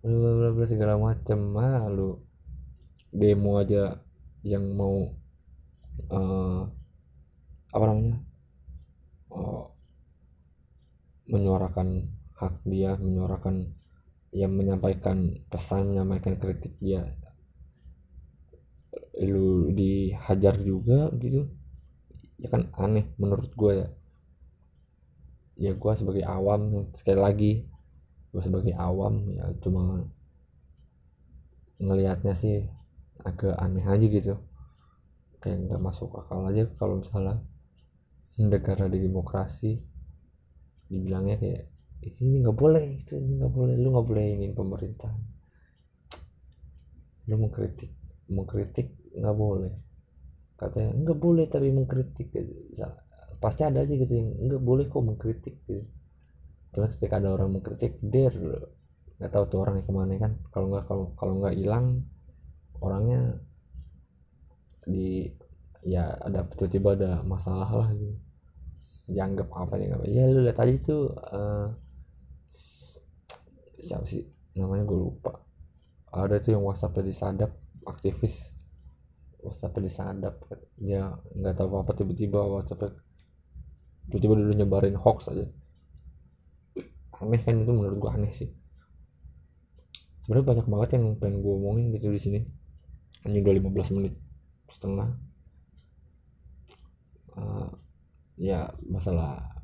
Bla 0.02 0.66
segala 0.70 0.98
macam 0.98 1.40
ah 1.58 1.90
lu 1.90 2.22
demo 3.10 3.58
aja 3.58 3.98
yang 4.42 4.74
mau 4.74 5.14
uh, 6.10 6.62
apa 7.72 7.84
namanya 7.86 8.18
oh, 9.30 9.72
menyuarakan 11.30 12.10
hak 12.42 12.66
dia 12.66 12.98
menyuarakan 12.98 13.70
yang 14.34 14.58
menyampaikan 14.58 15.38
pesan 15.46 15.94
menyampaikan 15.94 16.42
kritik 16.42 16.74
dia. 16.82 17.06
Lu 19.22 19.70
dihajar 19.70 20.58
juga 20.58 21.14
gitu. 21.22 21.46
Ya 22.42 22.50
kan 22.50 22.74
aneh 22.74 23.06
menurut 23.22 23.54
gue 23.54 23.74
ya. 23.86 23.90
Ya 25.62 25.72
gue 25.78 25.94
sebagai 25.94 26.26
awam 26.26 26.90
sekali 26.98 27.20
lagi 27.22 27.54
gue 28.32 28.42
sebagai 28.42 28.74
awam 28.80 29.36
ya 29.36 29.46
cuma 29.60 30.08
ngelihatnya 31.78 32.34
sih 32.40 32.66
agak 33.22 33.54
aneh 33.62 33.86
aja 33.86 34.06
gitu. 34.10 34.36
Kayak 35.38 35.70
nggak 35.70 35.82
masuk 35.86 36.18
akal 36.18 36.50
aja 36.50 36.66
kalau 36.82 37.06
misalnya 37.06 37.38
negara 38.42 38.90
di 38.90 38.98
demokrasi 39.06 39.78
dibilangnya 40.90 41.38
kayak 41.38 41.71
ini 42.02 42.42
nggak 42.42 42.58
boleh 42.58 42.86
itu 43.06 43.14
ini 43.18 43.38
nggak 43.38 43.54
boleh. 43.54 43.74
Lu 43.78 43.88
nggak 43.94 44.08
boleh 44.08 44.26
ingin 44.42 44.54
pemerintah 44.58 45.14
lu 47.30 47.38
mengkritik 47.38 47.92
mengkritik 48.28 48.88
nggak 49.14 49.38
boleh. 49.38 49.74
Katanya 50.58 50.92
nggak 50.98 51.20
boleh 51.22 51.46
tapi 51.48 51.70
mengkritik. 51.70 52.28
Pasti 53.42 53.62
ada 53.66 53.82
aja 53.82 53.94
gitu 53.94 54.10
yang 54.10 54.30
nggak 54.50 54.64
boleh 54.64 54.86
kok 54.90 55.04
mengkritik. 55.06 55.56
Gitu 55.66 55.86
terus 56.72 56.96
ketika 56.96 57.20
ada 57.20 57.36
orang 57.36 57.60
mengkritik 57.60 58.00
der 58.00 58.32
nggak 59.20 59.32
tahu 59.32 59.44
tuh 59.52 59.60
orangnya 59.62 59.84
ke 59.86 59.94
mana 59.94 60.14
kan. 60.18 60.34
Kalau 60.50 60.68
nggak 60.74 60.84
kalau 60.90 61.06
kalau 61.20 61.34
nggak 61.38 61.56
hilang 61.60 62.08
orangnya 62.82 63.38
di 64.82 65.30
ya 65.86 66.18
ada 66.18 66.46
tiba-tiba 66.58 66.98
ada 66.98 67.12
masalah 67.22 67.70
lah 67.70 67.90
gitu. 67.94 68.18
Dianggap 69.12 69.52
apa 69.54 69.78
nggak 69.78 70.10
ya 70.10 70.26
lu 70.32 70.42
lihat 70.48 70.58
tadi 70.58 70.80
tuh 70.82 71.12
uh, 71.14 71.70
siapa 73.82 74.06
sih? 74.06 74.24
Namanya 74.56 74.86
gue 74.86 75.00
lupa. 75.00 75.42
Ada 76.12 76.44
tuh 76.44 76.56
yang 76.56 76.64
WhatsApp 76.64 77.02
disadap 77.02 77.52
aktivis. 77.88 78.52
WhatsApp 79.42 79.82
disadap 79.82 80.36
dia 80.78 81.18
nggak 81.34 81.58
tahu 81.58 81.82
apa 81.82 81.98
tiba-tiba 81.98 82.38
WhatsApp 82.46 82.94
tiba-tiba 84.10 84.38
dulu 84.38 84.54
nyebarin 84.54 84.98
hoax 84.98 85.34
aja. 85.34 85.48
Aneh 87.22 87.42
kan 87.42 87.58
itu 87.58 87.72
menurut 87.74 87.98
gue 88.02 88.12
aneh 88.12 88.34
sih. 88.34 88.50
Sebenarnya 90.26 90.46
banyak 90.46 90.68
banget 90.70 90.90
yang 90.98 91.06
pengen 91.18 91.42
gue 91.42 91.54
omongin 91.54 91.94
gitu 91.98 92.14
di 92.14 92.22
sini. 92.22 92.40
Hanya 93.26 93.42
udah 93.46 93.54
15 93.62 93.96
menit 93.98 94.14
setengah. 94.70 95.10
Uh, 97.32 97.70
ya 98.36 98.74
masalah 98.84 99.64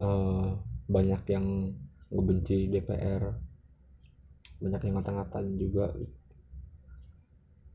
uh, 0.00 0.56
banyak 0.88 1.22
yang 1.28 1.76
ngebenci 2.10 2.70
DPR 2.70 3.22
banyak 4.56 4.80
yang 4.88 4.94
ngata-ngatain 5.00 5.50
juga. 5.60 5.92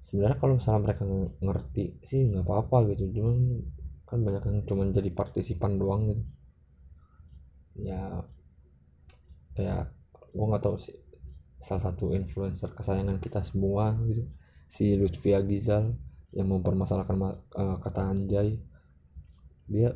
Sebenarnya 0.08 0.38
kalau 0.42 0.54
misalnya 0.58 0.82
mereka 0.82 1.04
ngerti 1.40 1.86
sih 2.10 2.26
nggak 2.28 2.44
apa-apa 2.44 2.92
gitu. 2.94 3.22
Cuman 3.22 3.38
kan 4.10 4.20
banyak 4.26 4.44
yang 4.44 4.58
cuma 4.68 4.84
jadi 4.92 5.12
partisipan 5.14 5.78
doang 5.78 6.02
gitu. 6.12 6.24
Ya 7.88 8.26
kayak 9.56 9.94
gue 10.32 10.46
nggak 10.48 10.64
tahu 10.64 10.76
sih 10.80 10.96
salah 11.62 11.92
satu 11.92 12.12
influencer 12.18 12.74
kesayangan 12.74 13.22
kita 13.22 13.46
semua 13.46 13.96
gitu. 14.10 14.26
Si 14.72 14.98
Lutfi 14.98 15.36
Agizal 15.36 15.96
yang 16.34 16.48
mempermasalahkan 16.50 17.18
uh, 17.56 17.78
kata 17.80 18.02
anjay. 18.10 18.58
Dia 19.70 19.96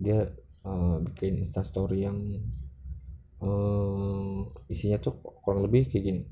dia 0.00 0.32
uh, 0.64 1.02
bikin 1.02 1.44
instastory 1.44 2.04
yang 2.04 2.40
uh, 3.42 4.46
isinya 4.72 4.98
tuh 5.02 5.18
kurang 5.44 5.66
lebih 5.66 5.90
kayak 5.90 6.04
gini 6.04 6.22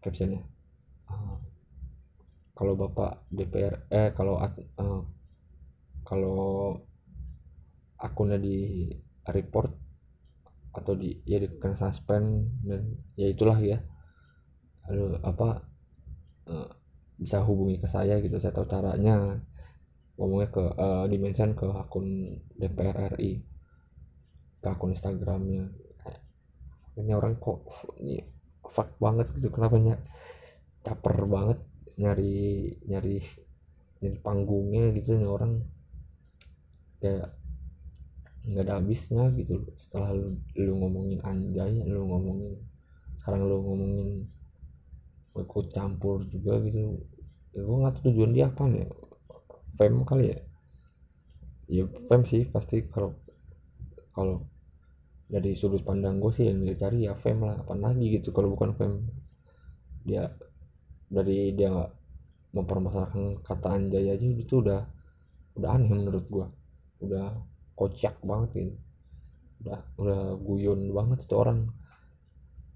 captionnya. 0.00 0.42
Uh, 1.06 1.36
kalau 2.56 2.76
bapak 2.76 3.24
DPR 3.32 3.88
eh 3.88 4.10
kalau 4.12 4.40
uh, 4.40 5.02
kalau 6.04 6.76
akunnya 8.00 8.40
di 8.40 8.88
report 9.28 9.72
atau 10.70 10.94
di 10.94 11.18
ya 11.26 11.42
dikena 11.42 11.76
suspend 11.76 12.60
dan 12.64 12.82
ya 13.14 13.28
itulah 13.30 13.58
ya. 13.60 13.78
Lalu 14.88 15.22
apa 15.22 15.48
uh, 16.50 16.68
bisa 17.20 17.44
hubungi 17.44 17.76
ke 17.78 17.88
saya 17.88 18.18
gitu 18.18 18.40
saya 18.40 18.56
tahu 18.56 18.66
caranya. 18.66 19.40
Ngomongnya 20.20 20.48
ke 20.52 20.64
uh, 20.76 21.04
dimension 21.08 21.56
ke 21.56 21.64
akun 21.64 22.36
DPR 22.60 23.16
RI 23.16 23.40
ke 24.60 24.68
akun 24.68 24.92
Instagramnya 24.92 25.72
ini 26.98 27.12
orang 27.14 27.38
kok 27.38 27.62
ini 28.02 28.24
fuck 28.66 28.98
banget 28.98 29.30
gitu 29.38 29.50
kenapa 29.54 29.76
nya 29.78 29.94
caper 30.82 31.26
banget 31.26 31.58
nyari 32.00 32.74
nyari 32.88 33.20
nyari 34.00 34.18
panggungnya 34.24 34.94
gitu 34.96 35.20
nih 35.20 35.28
orang 35.28 35.52
kayak 37.02 37.36
nggak 38.40 38.64
ada 38.64 38.74
habisnya 38.80 39.28
gitu 39.36 39.68
setelah 39.76 40.16
lu, 40.16 40.40
lu 40.56 40.72
ngomongin 40.80 41.20
anjay 41.20 41.84
lu 41.84 42.08
ngomongin 42.08 42.56
sekarang 43.20 43.44
lu 43.44 43.60
ngomongin 43.60 44.08
ikut 45.36 45.66
campur 45.72 46.26
juga 46.26 46.58
gitu 46.66 46.98
ya, 47.54 47.60
gue 47.62 47.76
nggak 47.80 47.92
tahu 47.98 48.02
tujuan 48.10 48.30
dia 48.34 48.46
apa 48.50 48.62
nih. 48.66 48.86
Fame 49.78 50.02
kali 50.04 50.24
ya? 50.34 50.38
Ya 51.70 51.84
fame 52.10 52.24
sih 52.26 52.42
pasti 52.50 52.84
kalau 52.90 53.14
kalau 54.12 54.44
dari 55.30 55.54
sudut 55.54 55.86
pandang 55.86 56.18
gue 56.18 56.34
sih 56.34 56.50
yang 56.50 56.66
cari 56.74 57.06
ya 57.06 57.14
fame 57.14 57.46
lah 57.46 57.56
apa 57.62 57.74
lagi 57.78 58.18
gitu. 58.18 58.34
Kalau 58.34 58.50
bukan 58.52 58.74
fame 58.74 58.98
dia 60.02 60.26
dari 61.06 61.54
dia 61.54 61.70
nggak 61.70 61.92
mempermasalahkan 62.50 63.46
kata 63.46 63.68
anjay 63.70 64.10
aja 64.10 64.26
itu 64.26 64.54
udah 64.58 64.82
udah 65.54 65.70
aneh 65.70 65.90
menurut 65.94 66.26
gue 66.26 66.46
udah 67.06 67.30
kocak 67.78 68.18
banget 68.26 68.50
gitu 68.58 68.74
udah 69.60 69.80
udah 70.00 70.20
guyon 70.40 70.90
banget 70.90 71.18
itu 71.28 71.34
orang. 71.36 71.68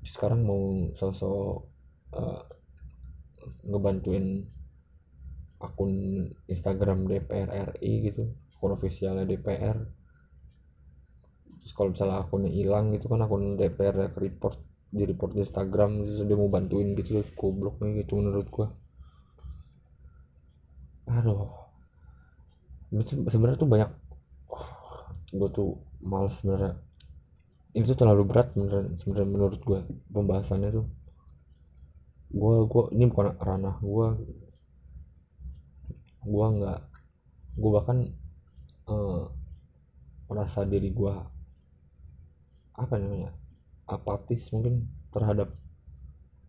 Sekarang 0.04 0.44
mau 0.44 0.92
sosok 0.94 1.64
uh, 2.12 2.44
ngebantuin 3.64 4.44
akun 5.64 5.92
Instagram 6.44 7.08
DPR 7.08 7.72
RI 7.72 8.12
gitu 8.12 8.28
akun 8.52 8.76
ofisialnya 8.76 9.24
DPR 9.24 9.80
terus 11.64 11.72
kalau 11.72 11.96
misalnya 11.96 12.20
akunnya 12.20 12.52
hilang 12.52 12.92
gitu 12.92 13.08
kan 13.08 13.24
akun 13.24 13.56
DPR 13.56 14.12
report 14.12 14.60
di 14.92 15.08
report 15.08 15.32
di 15.32 15.40
Instagram 15.40 16.04
terus 16.04 16.20
dia 16.28 16.36
mau 16.36 16.52
bantuin 16.52 16.92
gitu 16.92 17.24
terus 17.24 17.32
gobloknya 17.32 18.04
gitu 18.04 18.20
menurut 18.20 18.46
gua. 18.52 18.68
Aduh. 21.08 21.48
Sebenarnya 23.32 23.56
tuh 23.56 23.70
banyak 23.72 23.90
gue 25.40 25.48
tuh 25.56 25.80
males 26.04 26.36
sebenarnya. 26.36 26.76
Ini 27.74 27.82
tuh 27.88 27.96
terlalu 27.96 28.22
berat 28.28 28.52
sebenarnya 29.00 29.24
menurut 29.24 29.60
gue 29.64 29.80
pembahasannya 30.12 30.68
tuh. 30.68 30.86
Gue 32.28 32.68
gue 32.68 32.82
ini 32.92 33.08
bukan 33.08 33.40
ranah 33.40 33.80
gue 33.80 34.06
gue 36.24 36.46
nggak 36.60 36.80
gue 37.56 37.70
bahkan 37.72 37.98
uh, 38.88 39.28
merasa 40.28 40.64
diri 40.64 40.88
gue 40.88 41.14
apa 42.82 42.94
namanya? 43.00 43.30
Apatis 43.86 44.42
mungkin 44.54 44.74
terhadap 45.14 45.48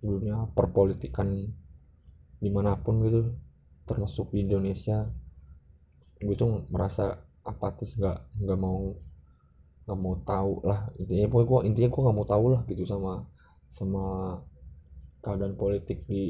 dunia 0.01 0.37
perpolitikan 0.57 1.29
di 2.43 2.49
mana 2.55 2.71
pun 2.83 2.95
gitu. 3.05 3.21
Termasuk 3.89 4.33
di 4.33 4.45
Indonesia. 4.45 5.05
Gue 6.25 6.35
tuh 6.41 6.65
merasa 6.73 7.21
apatis 7.45 7.93
nggak 7.99 8.17
nggak 8.41 8.59
mau 8.65 8.79
nggak 9.85 9.99
mau 10.03 10.15
tahu 10.25 10.51
lah. 10.69 10.79
Intinya 11.01 11.25
pokoknya 11.31 11.49
gue 11.49 11.59
intinya 11.69 11.89
gue 11.93 12.01
nggak 12.05 12.17
mau 12.17 12.27
tahu 12.33 12.45
lah 12.53 12.61
gitu 12.69 12.83
sama 12.89 13.11
sama 13.77 14.03
keadaan 15.23 15.55
politik 15.61 15.99
di 16.09 16.21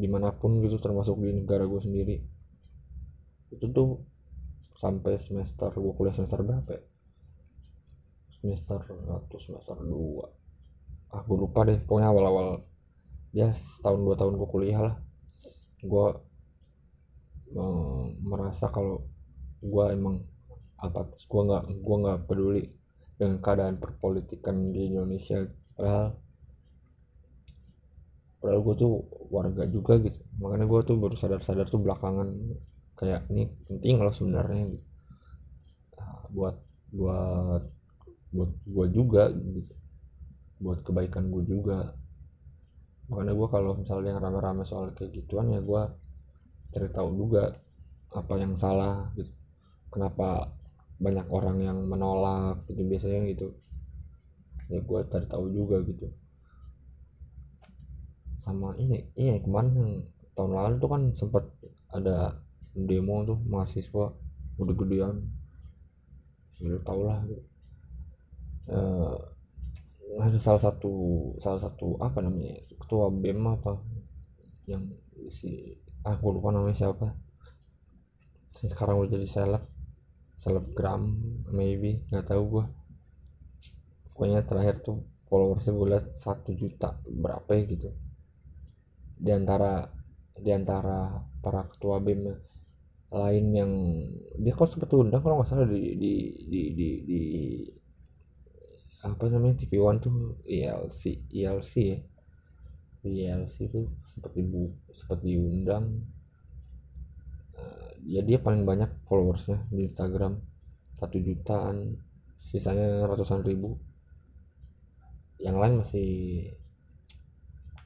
di 0.00 0.06
mana 0.12 0.28
pun 0.40 0.50
gitu 0.64 0.76
termasuk 0.84 1.16
di 1.22 1.30
negara 1.38 1.64
gue 1.70 1.80
sendiri. 1.86 2.16
Itu 3.54 3.66
tuh 3.76 3.88
sampai 4.82 5.14
semester 5.26 5.70
gue 5.72 5.92
kuliah 5.96 6.14
semester 6.16 6.40
berapa 6.44 6.70
ya? 6.76 6.82
Semester 8.38 8.78
atau 8.86 9.38
semester 9.40 9.76
dua. 9.80 10.26
Ah 11.12 11.22
gue 11.22 11.38
lupa 11.38 11.64
deh 11.64 11.78
pokoknya 11.82 12.08
awal-awal. 12.10 12.64
Ya 13.32 13.52
setahun 13.52 14.00
dua 14.00 14.16
tahun 14.16 14.36
gue 14.40 14.48
kuliah 14.48 14.80
lah. 14.80 14.96
Gue 15.82 16.06
merasa 18.26 18.68
kalau 18.68 19.06
gue 19.62 19.84
emang 19.94 20.20
apa 20.76 21.08
gue 21.08 21.42
nggak 21.46 21.64
gue 21.80 21.96
nggak 22.04 22.18
peduli 22.28 22.64
dengan 23.16 23.40
keadaan 23.40 23.80
perpolitikan 23.80 24.72
di 24.74 24.92
Indonesia. 24.92 25.40
Padahal 25.76 26.20
padahal 28.36 28.60
gue 28.62 28.74
tuh 28.76 28.92
warga 29.32 29.64
juga 29.66 29.98
gitu. 30.04 30.20
Makanya 30.42 30.66
gue 30.68 30.80
tuh 30.84 30.96
baru 31.00 31.16
sadar-sadar 31.16 31.66
tuh 31.70 31.80
belakangan 31.80 32.28
kayak 32.96 33.28
ini 33.32 33.48
penting 33.68 34.00
loh 34.00 34.12
sebenarnya. 34.12 34.76
Gitu. 34.76 34.86
Buat 36.34 36.56
buat 36.92 37.64
buat 38.36 38.52
gue 38.68 38.86
juga 38.92 39.32
gitu 39.32 39.72
buat 40.60 40.80
kebaikan 40.84 41.28
gue 41.28 41.44
juga. 41.44 41.92
Makanya 43.12 43.32
gue 43.36 43.48
kalau 43.52 43.72
misalnya 43.78 44.16
yang 44.16 44.20
rame-rame 44.24 44.64
soal 44.66 44.90
kayak 44.96 45.14
gituan 45.14 45.52
ya 45.52 45.60
gue 45.60 45.82
cari 46.74 46.88
tahu 46.90 47.08
juga 47.14 47.54
apa 48.12 48.34
yang 48.40 48.56
salah 48.56 49.12
gitu. 49.14 49.30
Kenapa 49.92 50.50
banyak 50.96 51.28
orang 51.28 51.58
yang 51.60 51.78
menolak 51.84 52.64
gitu 52.72 52.82
biasanya 52.82 53.20
gitu. 53.30 53.48
Ya 54.72 54.80
gue 54.82 55.00
cari 55.06 55.26
tahu 55.28 55.44
juga 55.52 55.84
gitu. 55.84 56.08
Sama 58.40 58.74
ini 58.80 59.12
iya 59.14 59.38
kemarin 59.38 60.02
tahun 60.34 60.52
lalu 60.52 60.74
tuh 60.80 60.90
kan 60.90 61.02
sempat 61.14 61.44
ada 61.92 62.42
demo 62.76 63.24
tuh 63.24 63.38
mahasiswa 63.46 64.12
udah 64.56 64.74
gedean 64.76 65.20
ya 66.56 66.80
tau 66.80 67.04
lah 67.04 67.20
gitu. 67.28 67.55
Uh, 68.66 69.14
ada 70.16 70.38
salah 70.40 70.62
satu 70.62 70.92
salah 71.38 71.60
satu 71.60 72.00
apa 72.00 72.24
namanya 72.24 72.56
ketua 72.80 73.12
bem 73.12 73.38
apa 73.46 73.78
yang 74.66 74.88
si 75.30 75.76
aku 76.02 76.34
lupa 76.34 76.50
namanya 76.54 76.76
siapa. 76.76 77.14
Sekarang 78.56 79.04
udah 79.04 79.12
jadi 79.14 79.26
seleb 79.28 79.64
selebgram 80.40 81.16
maybe 81.52 82.06
nggak 82.10 82.26
tahu 82.26 82.42
gua. 82.48 82.64
Pokoknya 84.10 84.42
terakhir 84.48 84.80
tuh 84.80 85.04
followersnya 85.28 85.76
gue 85.76 85.88
liat 85.92 86.06
satu 86.16 86.56
juta 86.56 86.96
berapa 87.04 87.50
ya 87.52 87.62
gitu. 87.68 87.90
Di 89.20 89.30
antara 89.34 89.84
di 90.36 90.50
antara 90.52 91.20
para 91.40 91.68
ketua 91.68 92.00
BEM 92.00 92.24
lain 93.06 93.46
yang 93.54 93.72
dia 94.40 94.52
kok 94.52 94.68
sempat 94.72 94.92
undang 94.92 95.22
kalau 95.22 95.40
nggak 95.40 95.48
salah 95.48 95.68
di 95.68 95.94
di 95.96 96.12
di 96.48 96.60
di, 96.74 96.88
di 97.06 97.20
apa 99.04 99.28
namanya 99.28 99.60
TV 99.60 99.76
One 99.76 100.00
tuh 100.00 100.40
ILC 100.48 101.28
ILC 101.28 101.72
ya. 101.76 101.98
ILC 103.06 103.56
tuh 103.70 103.86
sempat 104.08 104.32
ibu 104.34 104.72
sempat 104.96 105.20
diundang. 105.22 106.02
Uh, 107.56 107.92
ya 108.02 108.24
dia 108.24 108.40
paling 108.40 108.64
banyak 108.64 108.88
followersnya 109.04 109.68
di 109.68 109.86
Instagram. 109.86 110.40
Satu 110.96 111.20
jutaan 111.20 112.00
sisanya 112.48 113.04
ratusan 113.04 113.44
ribu. 113.44 113.76
Yang 115.36 115.56
lain 115.60 115.74
masih 115.84 116.10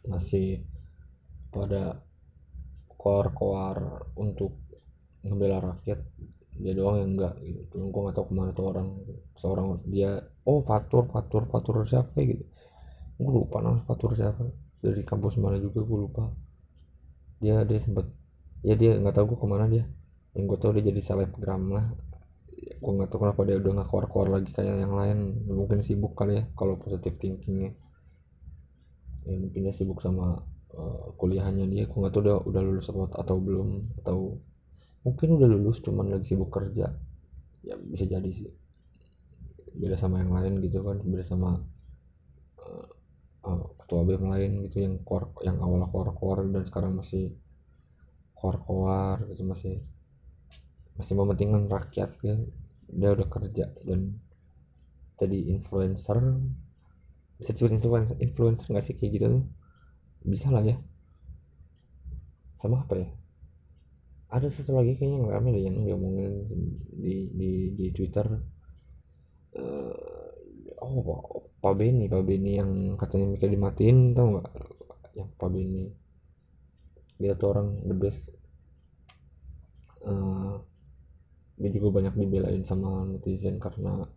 masih 0.07 0.64
pada 1.51 2.01
koar-koar 2.94 4.07
untuk 4.14 4.57
ngebela 5.27 5.59
rakyat. 5.61 6.01
Dia 6.61 6.73
doang 6.77 7.03
yang 7.03 7.11
enggak 7.16 7.35
gitu. 7.42 7.88
Gue 7.88 8.01
gak 8.09 8.16
tau 8.16 8.29
ke 8.29 8.35
mana 8.37 8.51
tuh 8.53 8.66
orang 8.68 8.88
seorang 9.35 9.81
dia 9.88 10.20
oh 10.50 10.60
Fatur 10.66 11.06
Fatur 11.06 11.46
Fatur 11.46 11.86
siapa 11.86 12.10
ya 12.18 12.34
gitu. 12.34 12.44
Gue 13.22 13.30
lupa 13.30 13.62
nama 13.62 13.78
Fatur 13.86 14.18
siapa. 14.18 14.42
Dari 14.82 15.06
kampus 15.06 15.38
mana 15.38 15.62
juga 15.62 15.86
gue 15.86 15.98
lupa. 16.10 16.26
Dia 17.38 17.62
dia 17.62 17.78
sempet 17.78 18.10
ya 18.66 18.74
dia 18.74 18.98
nggak 18.98 19.14
tahu 19.14 19.34
gue 19.34 19.38
ke 19.38 19.46
mana 19.46 19.70
dia. 19.70 19.86
Yang 20.34 20.44
gue 20.50 20.58
tau 20.58 20.72
dia 20.74 20.84
jadi 20.90 21.00
selebgram 21.00 21.62
lah. 21.70 21.86
Gue 22.82 22.92
nggak 22.98 23.08
tahu 23.14 23.18
kenapa 23.22 23.40
dia 23.46 23.56
udah 23.62 23.70
nggak 23.78 23.88
keluar-keluar 23.88 24.28
lagi 24.40 24.50
kayak 24.50 24.76
yang 24.82 24.94
lain. 24.98 25.18
Mungkin 25.46 25.78
sibuk 25.86 26.18
kali 26.18 26.42
ya 26.42 26.44
kalau 26.58 26.74
positive 26.82 27.14
thinkingnya. 27.22 27.70
Ya 29.28 29.36
mungkin 29.38 29.60
dia 29.68 29.74
sibuk 29.76 30.02
sama 30.02 30.42
uh, 30.74 31.14
kuliahnya 31.14 31.68
dia. 31.70 31.86
Gue 31.86 31.98
nggak 32.02 32.12
tahu 32.16 32.22
dia 32.26 32.36
udah 32.40 32.60
lulus 32.64 32.90
atau 32.90 33.36
belum 33.38 34.00
atau 34.02 34.40
mungkin 35.00 35.28
udah 35.38 35.48
lulus 35.48 35.78
cuman 35.84 36.10
lagi 36.10 36.34
sibuk 36.34 36.50
kerja. 36.50 36.90
Ya 37.60 37.76
bisa 37.76 38.08
jadi 38.08 38.32
sih 38.32 38.60
beda 39.76 39.96
sama 39.98 40.22
yang 40.22 40.33
lain 40.35 40.59
gitu 40.64 40.83
kan 40.83 40.98
beda 41.02 41.24
sama 41.24 41.62
uh, 42.59 42.87
uh, 43.46 43.64
ketua 43.80 44.02
BEM 44.06 44.24
lain 44.30 44.50
gitu 44.66 44.83
yang 44.83 44.94
kor 45.06 45.30
yang 45.46 45.59
awal 45.62 45.87
keluar 45.90 46.09
keluar 46.16 46.38
dan 46.46 46.62
sekarang 46.66 46.92
masih 46.98 47.35
keluar 48.37 48.56
keluar 48.64 49.16
gitu 49.28 49.44
masih 49.44 49.85
masih 51.00 51.16
mementingkan 51.16 51.64
rakyat 51.68 52.12
ya. 52.20 52.37
Dia 52.92 53.11
udah 53.16 53.28
kerja 53.33 53.72
dan 53.88 54.20
jadi 55.16 55.38
influencer. 55.56 56.20
Bisa 57.40 57.56
disebut 57.56 57.72
influencer 57.80 58.16
influencer 58.20 58.66
nggak 58.68 58.85
sih 58.85 58.94
kayak 59.00 59.11
gitu? 59.16 59.26
Bisa 60.28 60.52
lah 60.52 60.61
ya. 60.61 60.76
Sama 62.61 62.85
apa 62.85 63.00
ya? 63.00 63.09
Ada 64.28 64.52
satu 64.52 64.76
lagi 64.76 65.00
kayaknya 65.00 65.24
yang 65.24 65.28
rame 65.33 65.48
deh 65.56 65.62
yang 65.64 65.76
diomongin 65.83 66.33
di 66.92 67.33
di 67.33 67.50
di 67.74 67.87
Twitter 67.96 68.28
uh, 69.61 69.94
oh 70.81 71.44
Pak 71.61 71.75
Beni 71.77 72.09
Pak 72.09 72.25
Beni 72.25 72.57
yang 72.57 72.96
katanya 72.96 73.37
mikir 73.37 73.53
dimatiin 73.53 74.16
tau 74.16 74.27
nggak? 74.37 74.49
Yang 75.14 75.29
Pak 75.37 75.51
Beni 75.53 75.85
dia 77.20 77.37
tuh 77.37 77.53
orang 77.53 77.68
the 77.85 77.96
best. 77.96 78.33
Uh, 80.01 80.57
dia 81.61 81.68
juga 81.77 82.01
banyak 82.01 82.16
dibelain 82.16 82.64
sama 82.64 83.05
netizen 83.05 83.61
karena 83.61 84.09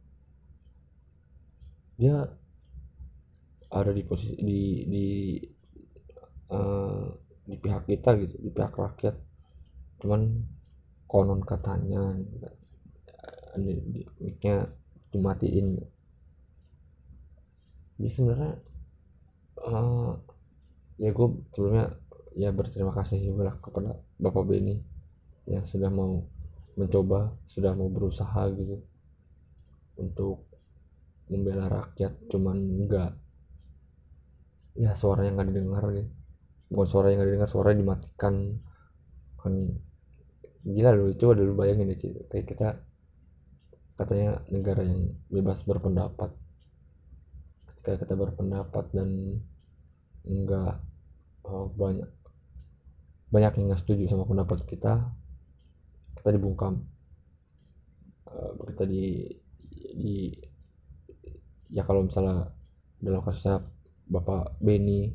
dia 1.99 2.31
ada 3.67 3.91
di 3.91 4.03
posisi 4.07 4.39
di 4.39 4.87
di 4.87 5.07
uh, 6.55 7.11
di 7.43 7.59
pihak 7.59 7.83
kita 7.91 8.15
gitu 8.23 8.39
di 8.39 8.49
pihak 8.49 8.71
rakyat. 8.71 9.15
Cuman 9.99 10.21
konon 11.11 11.43
katanya 11.43 12.15
miknya 13.59 14.71
dimatiin. 15.13 15.77
Jadi 18.01 18.09
sebenarnya 18.09 18.53
uh, 19.61 20.17
ya 20.97 21.09
gue 21.13 21.27
sebelumnya 21.53 21.87
ya 22.33 22.49
berterima 22.49 22.91
kasih 22.97 23.21
juga 23.21 23.53
kepada 23.61 23.93
bapak 24.17 24.43
Benny 24.49 24.81
yang 25.45 25.63
sudah 25.69 25.93
mau 25.93 26.25
mencoba 26.73 27.37
sudah 27.45 27.77
mau 27.77 27.85
berusaha 27.93 28.49
gitu 28.57 28.81
untuk 30.01 30.41
membela 31.29 31.69
rakyat. 31.69 32.17
Cuman 32.33 32.57
enggak 32.57 33.13
ya 34.73 34.97
suara 34.97 35.29
yang 35.29 35.37
nggak 35.37 35.49
didengar 35.53 35.85
gitu. 35.93 36.09
Bukan 36.73 36.87
suara 36.89 37.13
yang 37.13 37.21
nggak 37.21 37.29
didengar 37.29 37.49
suara 37.49 37.69
dimatikan. 37.77 38.57
Kan 39.37 39.53
gila 40.63 40.95
loh 40.95 41.11
coba 41.19 41.33
dulu 41.35 41.51
bayangin 41.61 41.91
gitu. 41.99 42.23
kayak 42.31 42.47
kita 42.47 42.67
katanya 44.03 44.43
negara 44.51 44.83
yang 44.83 45.15
bebas 45.31 45.63
berpendapat. 45.63 46.35
Ketika 47.71 48.03
kita 48.03 48.13
berpendapat 48.19 48.85
dan 48.91 49.39
enggak 50.27 50.83
oh, 51.47 51.71
banyak 51.71 52.07
banyak 53.31 53.51
yang 53.57 53.65
nggak 53.71 53.81
setuju 53.81 54.11
sama 54.11 54.27
pendapat 54.27 54.67
kita 54.67 55.07
kita 56.19 56.29
dibungkam. 56.35 56.83
Uh, 58.27 58.55
kita 58.75 58.83
di 58.87 59.31
di 59.95 60.35
ya 61.71 61.87
kalau 61.87 62.03
misalnya 62.03 62.51
dalam 62.99 63.23
kasusnya 63.23 63.63
Bapak 64.07 64.59
Beni 64.59 65.11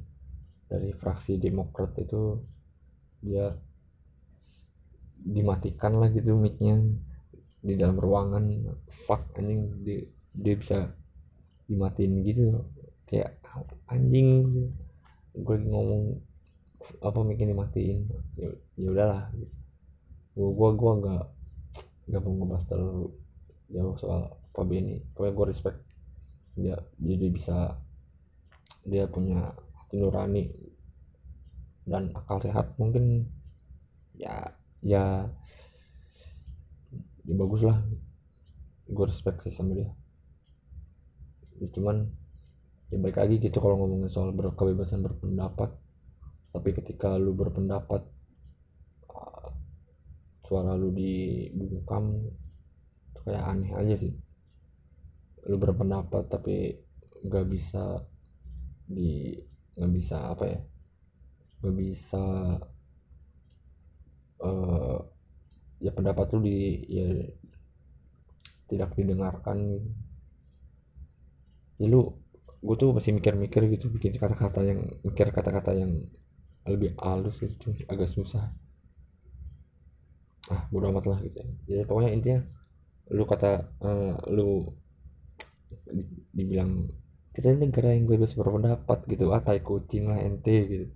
dari 0.69 0.93
fraksi 0.97 1.37
Demokrat 1.37 1.93
itu 2.01 2.41
dia 3.21 3.53
dimatikan 5.19 5.99
lah 5.99 6.09
gitu 6.15 6.39
micnya 6.39 6.79
di 7.59 7.75
dalam 7.75 7.99
ruangan 7.99 8.45
fuck 8.87 9.35
anjing 9.35 9.83
dia, 9.83 10.07
dia 10.35 10.55
bisa 10.55 10.79
dimatiin 11.67 12.23
gitu. 12.23 12.65
Kayak 13.09 13.41
anjing 13.91 14.45
gue 15.35 15.57
ngomong 15.67 16.23
apa 17.03 17.19
mic 17.27 17.41
dimatiin. 17.43 18.07
Ya, 18.39 18.51
ya 18.79 18.89
udahlah. 18.95 19.23
Gue 20.39 20.49
gue 20.55 20.71
gue 20.79 20.93
nggak 21.03 21.25
nggak 22.09 22.21
mau 22.25 22.33
ngebahas 22.41 22.65
terlalu 22.71 23.07
jauh 23.69 23.97
soal 23.99 24.23
apa 24.33 24.63
ini. 24.73 25.03
Pokoknya 25.13 25.33
gue 25.35 25.47
respect 25.51 25.79
dia 26.59 26.77
jadi 26.99 27.27
bisa 27.31 27.59
dia 28.83 29.07
punya 29.07 29.55
hati 29.79 29.95
nurani 29.99 30.51
dan 31.85 32.15
akal 32.15 32.39
sehat 32.39 32.79
mungkin. 32.79 33.27
Ya 34.19 34.55
ya 34.83 35.27
ya 37.29 37.35
bagus 37.37 37.63
lah. 37.69 37.77
Gue 38.89 39.05
respect 39.05 39.45
sih 39.45 39.53
sama 39.53 39.77
dia. 39.77 39.93
Ya, 41.61 41.69
cuman 41.77 42.09
ya 42.89 42.97
baik 42.97 43.21
lagi 43.21 43.37
gitu 43.37 43.61
kalau 43.61 43.85
ngomongin 43.85 44.09
soal 44.09 44.33
ber 44.33 44.57
kebebasan 44.57 45.05
berpendapat. 45.05 45.77
Tapi 46.57 46.71
ketika 46.73 47.21
lu 47.21 47.37
berpendapat 47.37 48.09
uh, 49.13 49.53
suara 50.49 50.73
lu 50.73 50.89
dibungkam 50.97 52.25
itu 53.13 53.21
kayak 53.29 53.45
aneh 53.45 53.73
aja 53.77 53.95
sih. 54.01 54.17
Lu 55.53 55.61
berpendapat 55.61 56.33
tapi 56.33 56.81
nggak 57.29 57.47
bisa 57.53 58.01
di 58.89 59.37
nggak 59.77 59.93
bisa 59.93 60.33
apa 60.33 60.45
ya? 60.49 60.61
Nggak 61.61 61.77
bisa 61.77 62.25
uh, 64.41 65.18
ya 65.79 65.91
pendapat 65.95 66.27
lu 66.35 66.39
di 66.43 66.59
ya 66.91 67.09
tidak 68.69 68.95
didengarkan. 68.99 69.81
Ya 71.79 71.87
lu 71.87 72.19
gue 72.59 72.75
tuh 72.75 72.91
masih 72.91 73.15
mikir-mikir 73.15 73.71
gitu 73.71 73.87
bikin 73.87 74.19
kata-kata 74.19 74.67
yang 74.67 74.81
mikir 75.07 75.31
kata-kata 75.31 75.79
yang 75.79 76.11
lebih 76.67 76.99
halus 76.99 77.39
gitu 77.39 77.73
agak 77.87 78.11
susah. 78.11 78.51
Ah 80.51 80.67
bodo 80.73 80.91
amat 80.91 81.05
lah 81.07 81.19
gitu. 81.23 81.41
Ya 81.71 81.87
pokoknya 81.87 82.11
intinya 82.13 82.41
lu 83.09 83.25
kata 83.25 83.73
uh, 83.81 84.19
lu 84.29 84.75
dibilang 86.35 86.93
kita 87.33 87.55
ini 87.55 87.71
negara 87.71 87.95
yang 87.95 88.11
bebas 88.11 88.35
berpendapat 88.35 89.07
gitu 89.07 89.31
ah 89.31 89.41
tai 89.41 89.63
kucing 89.63 90.11
lah 90.11 90.19
ente 90.19 90.57
gitu. 90.67 90.87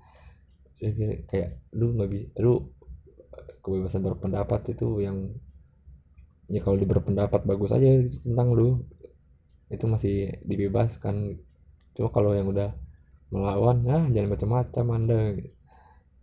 Kayak 1.31 1.63
lu 1.79 1.95
nggak 1.95 2.11
bisa 2.11 2.27
lu 2.43 2.75
kebebasan 3.63 4.03
berpendapat 4.03 4.75
itu 4.75 4.99
yang 5.01 5.31
ya 6.51 6.61
kalau 6.61 6.77
di 6.77 6.85
berpendapat 6.85 7.47
bagus 7.47 7.71
aja 7.73 8.03
tentang 8.21 8.53
lu. 8.53 8.83
Itu 9.73 9.89
masih 9.89 10.43
dibebaskan. 10.45 11.41
Cuma 11.97 12.13
kalau 12.13 12.37
yang 12.37 12.51
udah 12.53 12.77
melawan 13.33 13.89
ah 13.89 14.05
jangan 14.11 14.37
macam-macam 14.37 14.85
anda. 14.93 15.19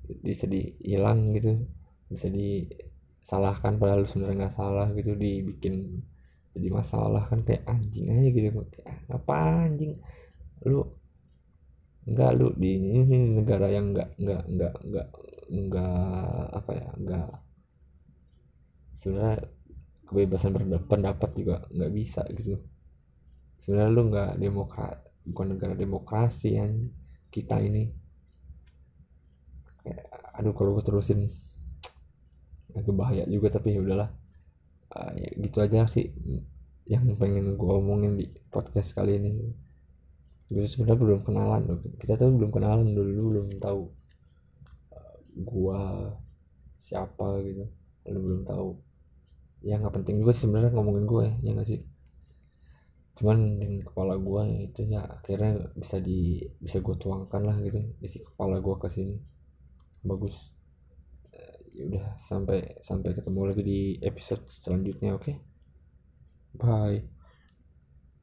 Bisa 0.06 0.46
dihilang 0.46 1.34
gitu. 1.34 1.66
Bisa 2.12 2.28
disalahkan 2.30 3.82
padahal 3.82 4.06
sebenarnya 4.06 4.46
nggak 4.46 4.56
salah 4.60 4.88
gitu. 4.94 5.16
Dibikin 5.18 6.04
jadi 6.54 6.70
masalah 6.70 7.26
kan 7.26 7.42
kayak 7.42 7.66
anjing 7.66 8.12
aja 8.12 8.30
gitu. 8.30 8.48
Kayak 8.70 9.10
apa 9.10 9.34
anjing? 9.66 9.98
Lu 10.68 10.86
enggak 12.06 12.32
lu 12.38 12.54
di 12.58 12.78
negara 13.38 13.70
yang 13.70 13.94
enggak 13.94 14.14
enggak 14.18 14.42
enggak 14.50 14.74
enggak 14.82 15.08
enggak 15.50 16.46
apa 16.54 16.72
ya 16.78 16.88
enggak 16.96 17.30
sebenarnya 19.00 19.48
kebebasan 20.10 20.52
berpendapat 20.58 21.30
juga 21.38 21.56
nggak 21.72 21.92
bisa 21.94 22.22
gitu. 22.36 22.60
Sebenarnya 23.64 23.90
lu 23.94 24.02
nggak 24.12 24.32
demokrat 24.42 24.98
bukan 25.24 25.56
negara 25.56 25.74
demokrasi 25.78 26.58
yang 26.58 26.90
kita 27.30 27.62
ini. 27.62 27.94
Kayak, 29.86 30.06
aduh 30.36 30.54
kalau 30.58 30.76
gue 30.76 30.84
terusin 30.84 31.30
agak 32.74 32.96
bahaya 32.96 33.24
juga 33.30 33.54
tapi 33.60 33.78
ya 33.78 33.82
udahlah. 33.86 34.12
Uh, 34.90 35.14
ya 35.14 35.30
gitu 35.38 35.62
aja 35.62 35.86
sih 35.86 36.10
yang 36.90 37.06
pengen 37.22 37.54
gue 37.54 37.72
omongin 37.72 38.18
di 38.18 38.26
podcast 38.50 38.98
kali 38.98 39.22
ini. 39.22 39.54
Gue 40.50 40.66
sebenarnya 40.66 40.98
belum 40.98 41.20
kenalan 41.22 41.62
kita 42.02 42.18
tuh 42.18 42.34
belum 42.34 42.50
kenalan 42.50 42.98
dulu 42.98 43.38
belum 43.38 43.48
tahu 43.62 43.99
gua 45.38 46.14
siapa 46.86 47.42
gitu. 47.46 47.66
Lu 48.10 48.20
belum 48.20 48.42
tahu. 48.50 48.70
Ya 49.62 49.78
nggak 49.78 50.02
penting 50.02 50.24
juga 50.24 50.34
sebenarnya 50.34 50.72
ngomongin 50.72 51.06
gue 51.06 51.24
ya, 51.28 51.34
ya 51.44 51.52
gak 51.60 51.68
sih? 51.68 51.82
Cuman 53.20 53.60
dengan 53.60 53.84
kepala 53.84 54.16
gue 54.16 54.42
ya 54.48 54.60
itu 54.72 54.82
ya 54.88 55.02
akhirnya 55.04 55.52
bisa 55.76 56.00
di 56.00 56.40
bisa 56.64 56.80
gue 56.80 56.96
tuangkan 56.96 57.44
lah 57.44 57.60
gitu 57.60 57.84
isi 58.00 58.24
kepala 58.24 58.64
gue 58.64 58.76
ke 58.80 58.88
sini. 58.88 59.20
Bagus. 60.02 60.36
Ya 61.76 61.84
udah 61.92 62.06
sampai 62.24 62.80
sampai 62.82 63.12
ketemu 63.14 63.42
lagi 63.46 63.64
di 63.64 63.80
episode 64.00 64.48
selanjutnya 64.64 65.20
oke? 65.20 65.24
Okay? 65.28 65.36
bye. 66.56 67.00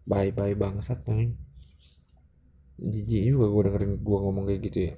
Bye 0.09 0.33
bye 0.33 0.57
bangsat 0.57 1.05
main 1.05 1.37
jijik 2.77 3.33
juga 3.33 3.49
gue 3.49 3.63
dengerin 3.73 3.93
gue 4.05 4.19
ngomong 4.21 4.45
kayak 4.45 4.61
gitu 4.69 4.79
ya 4.93 4.95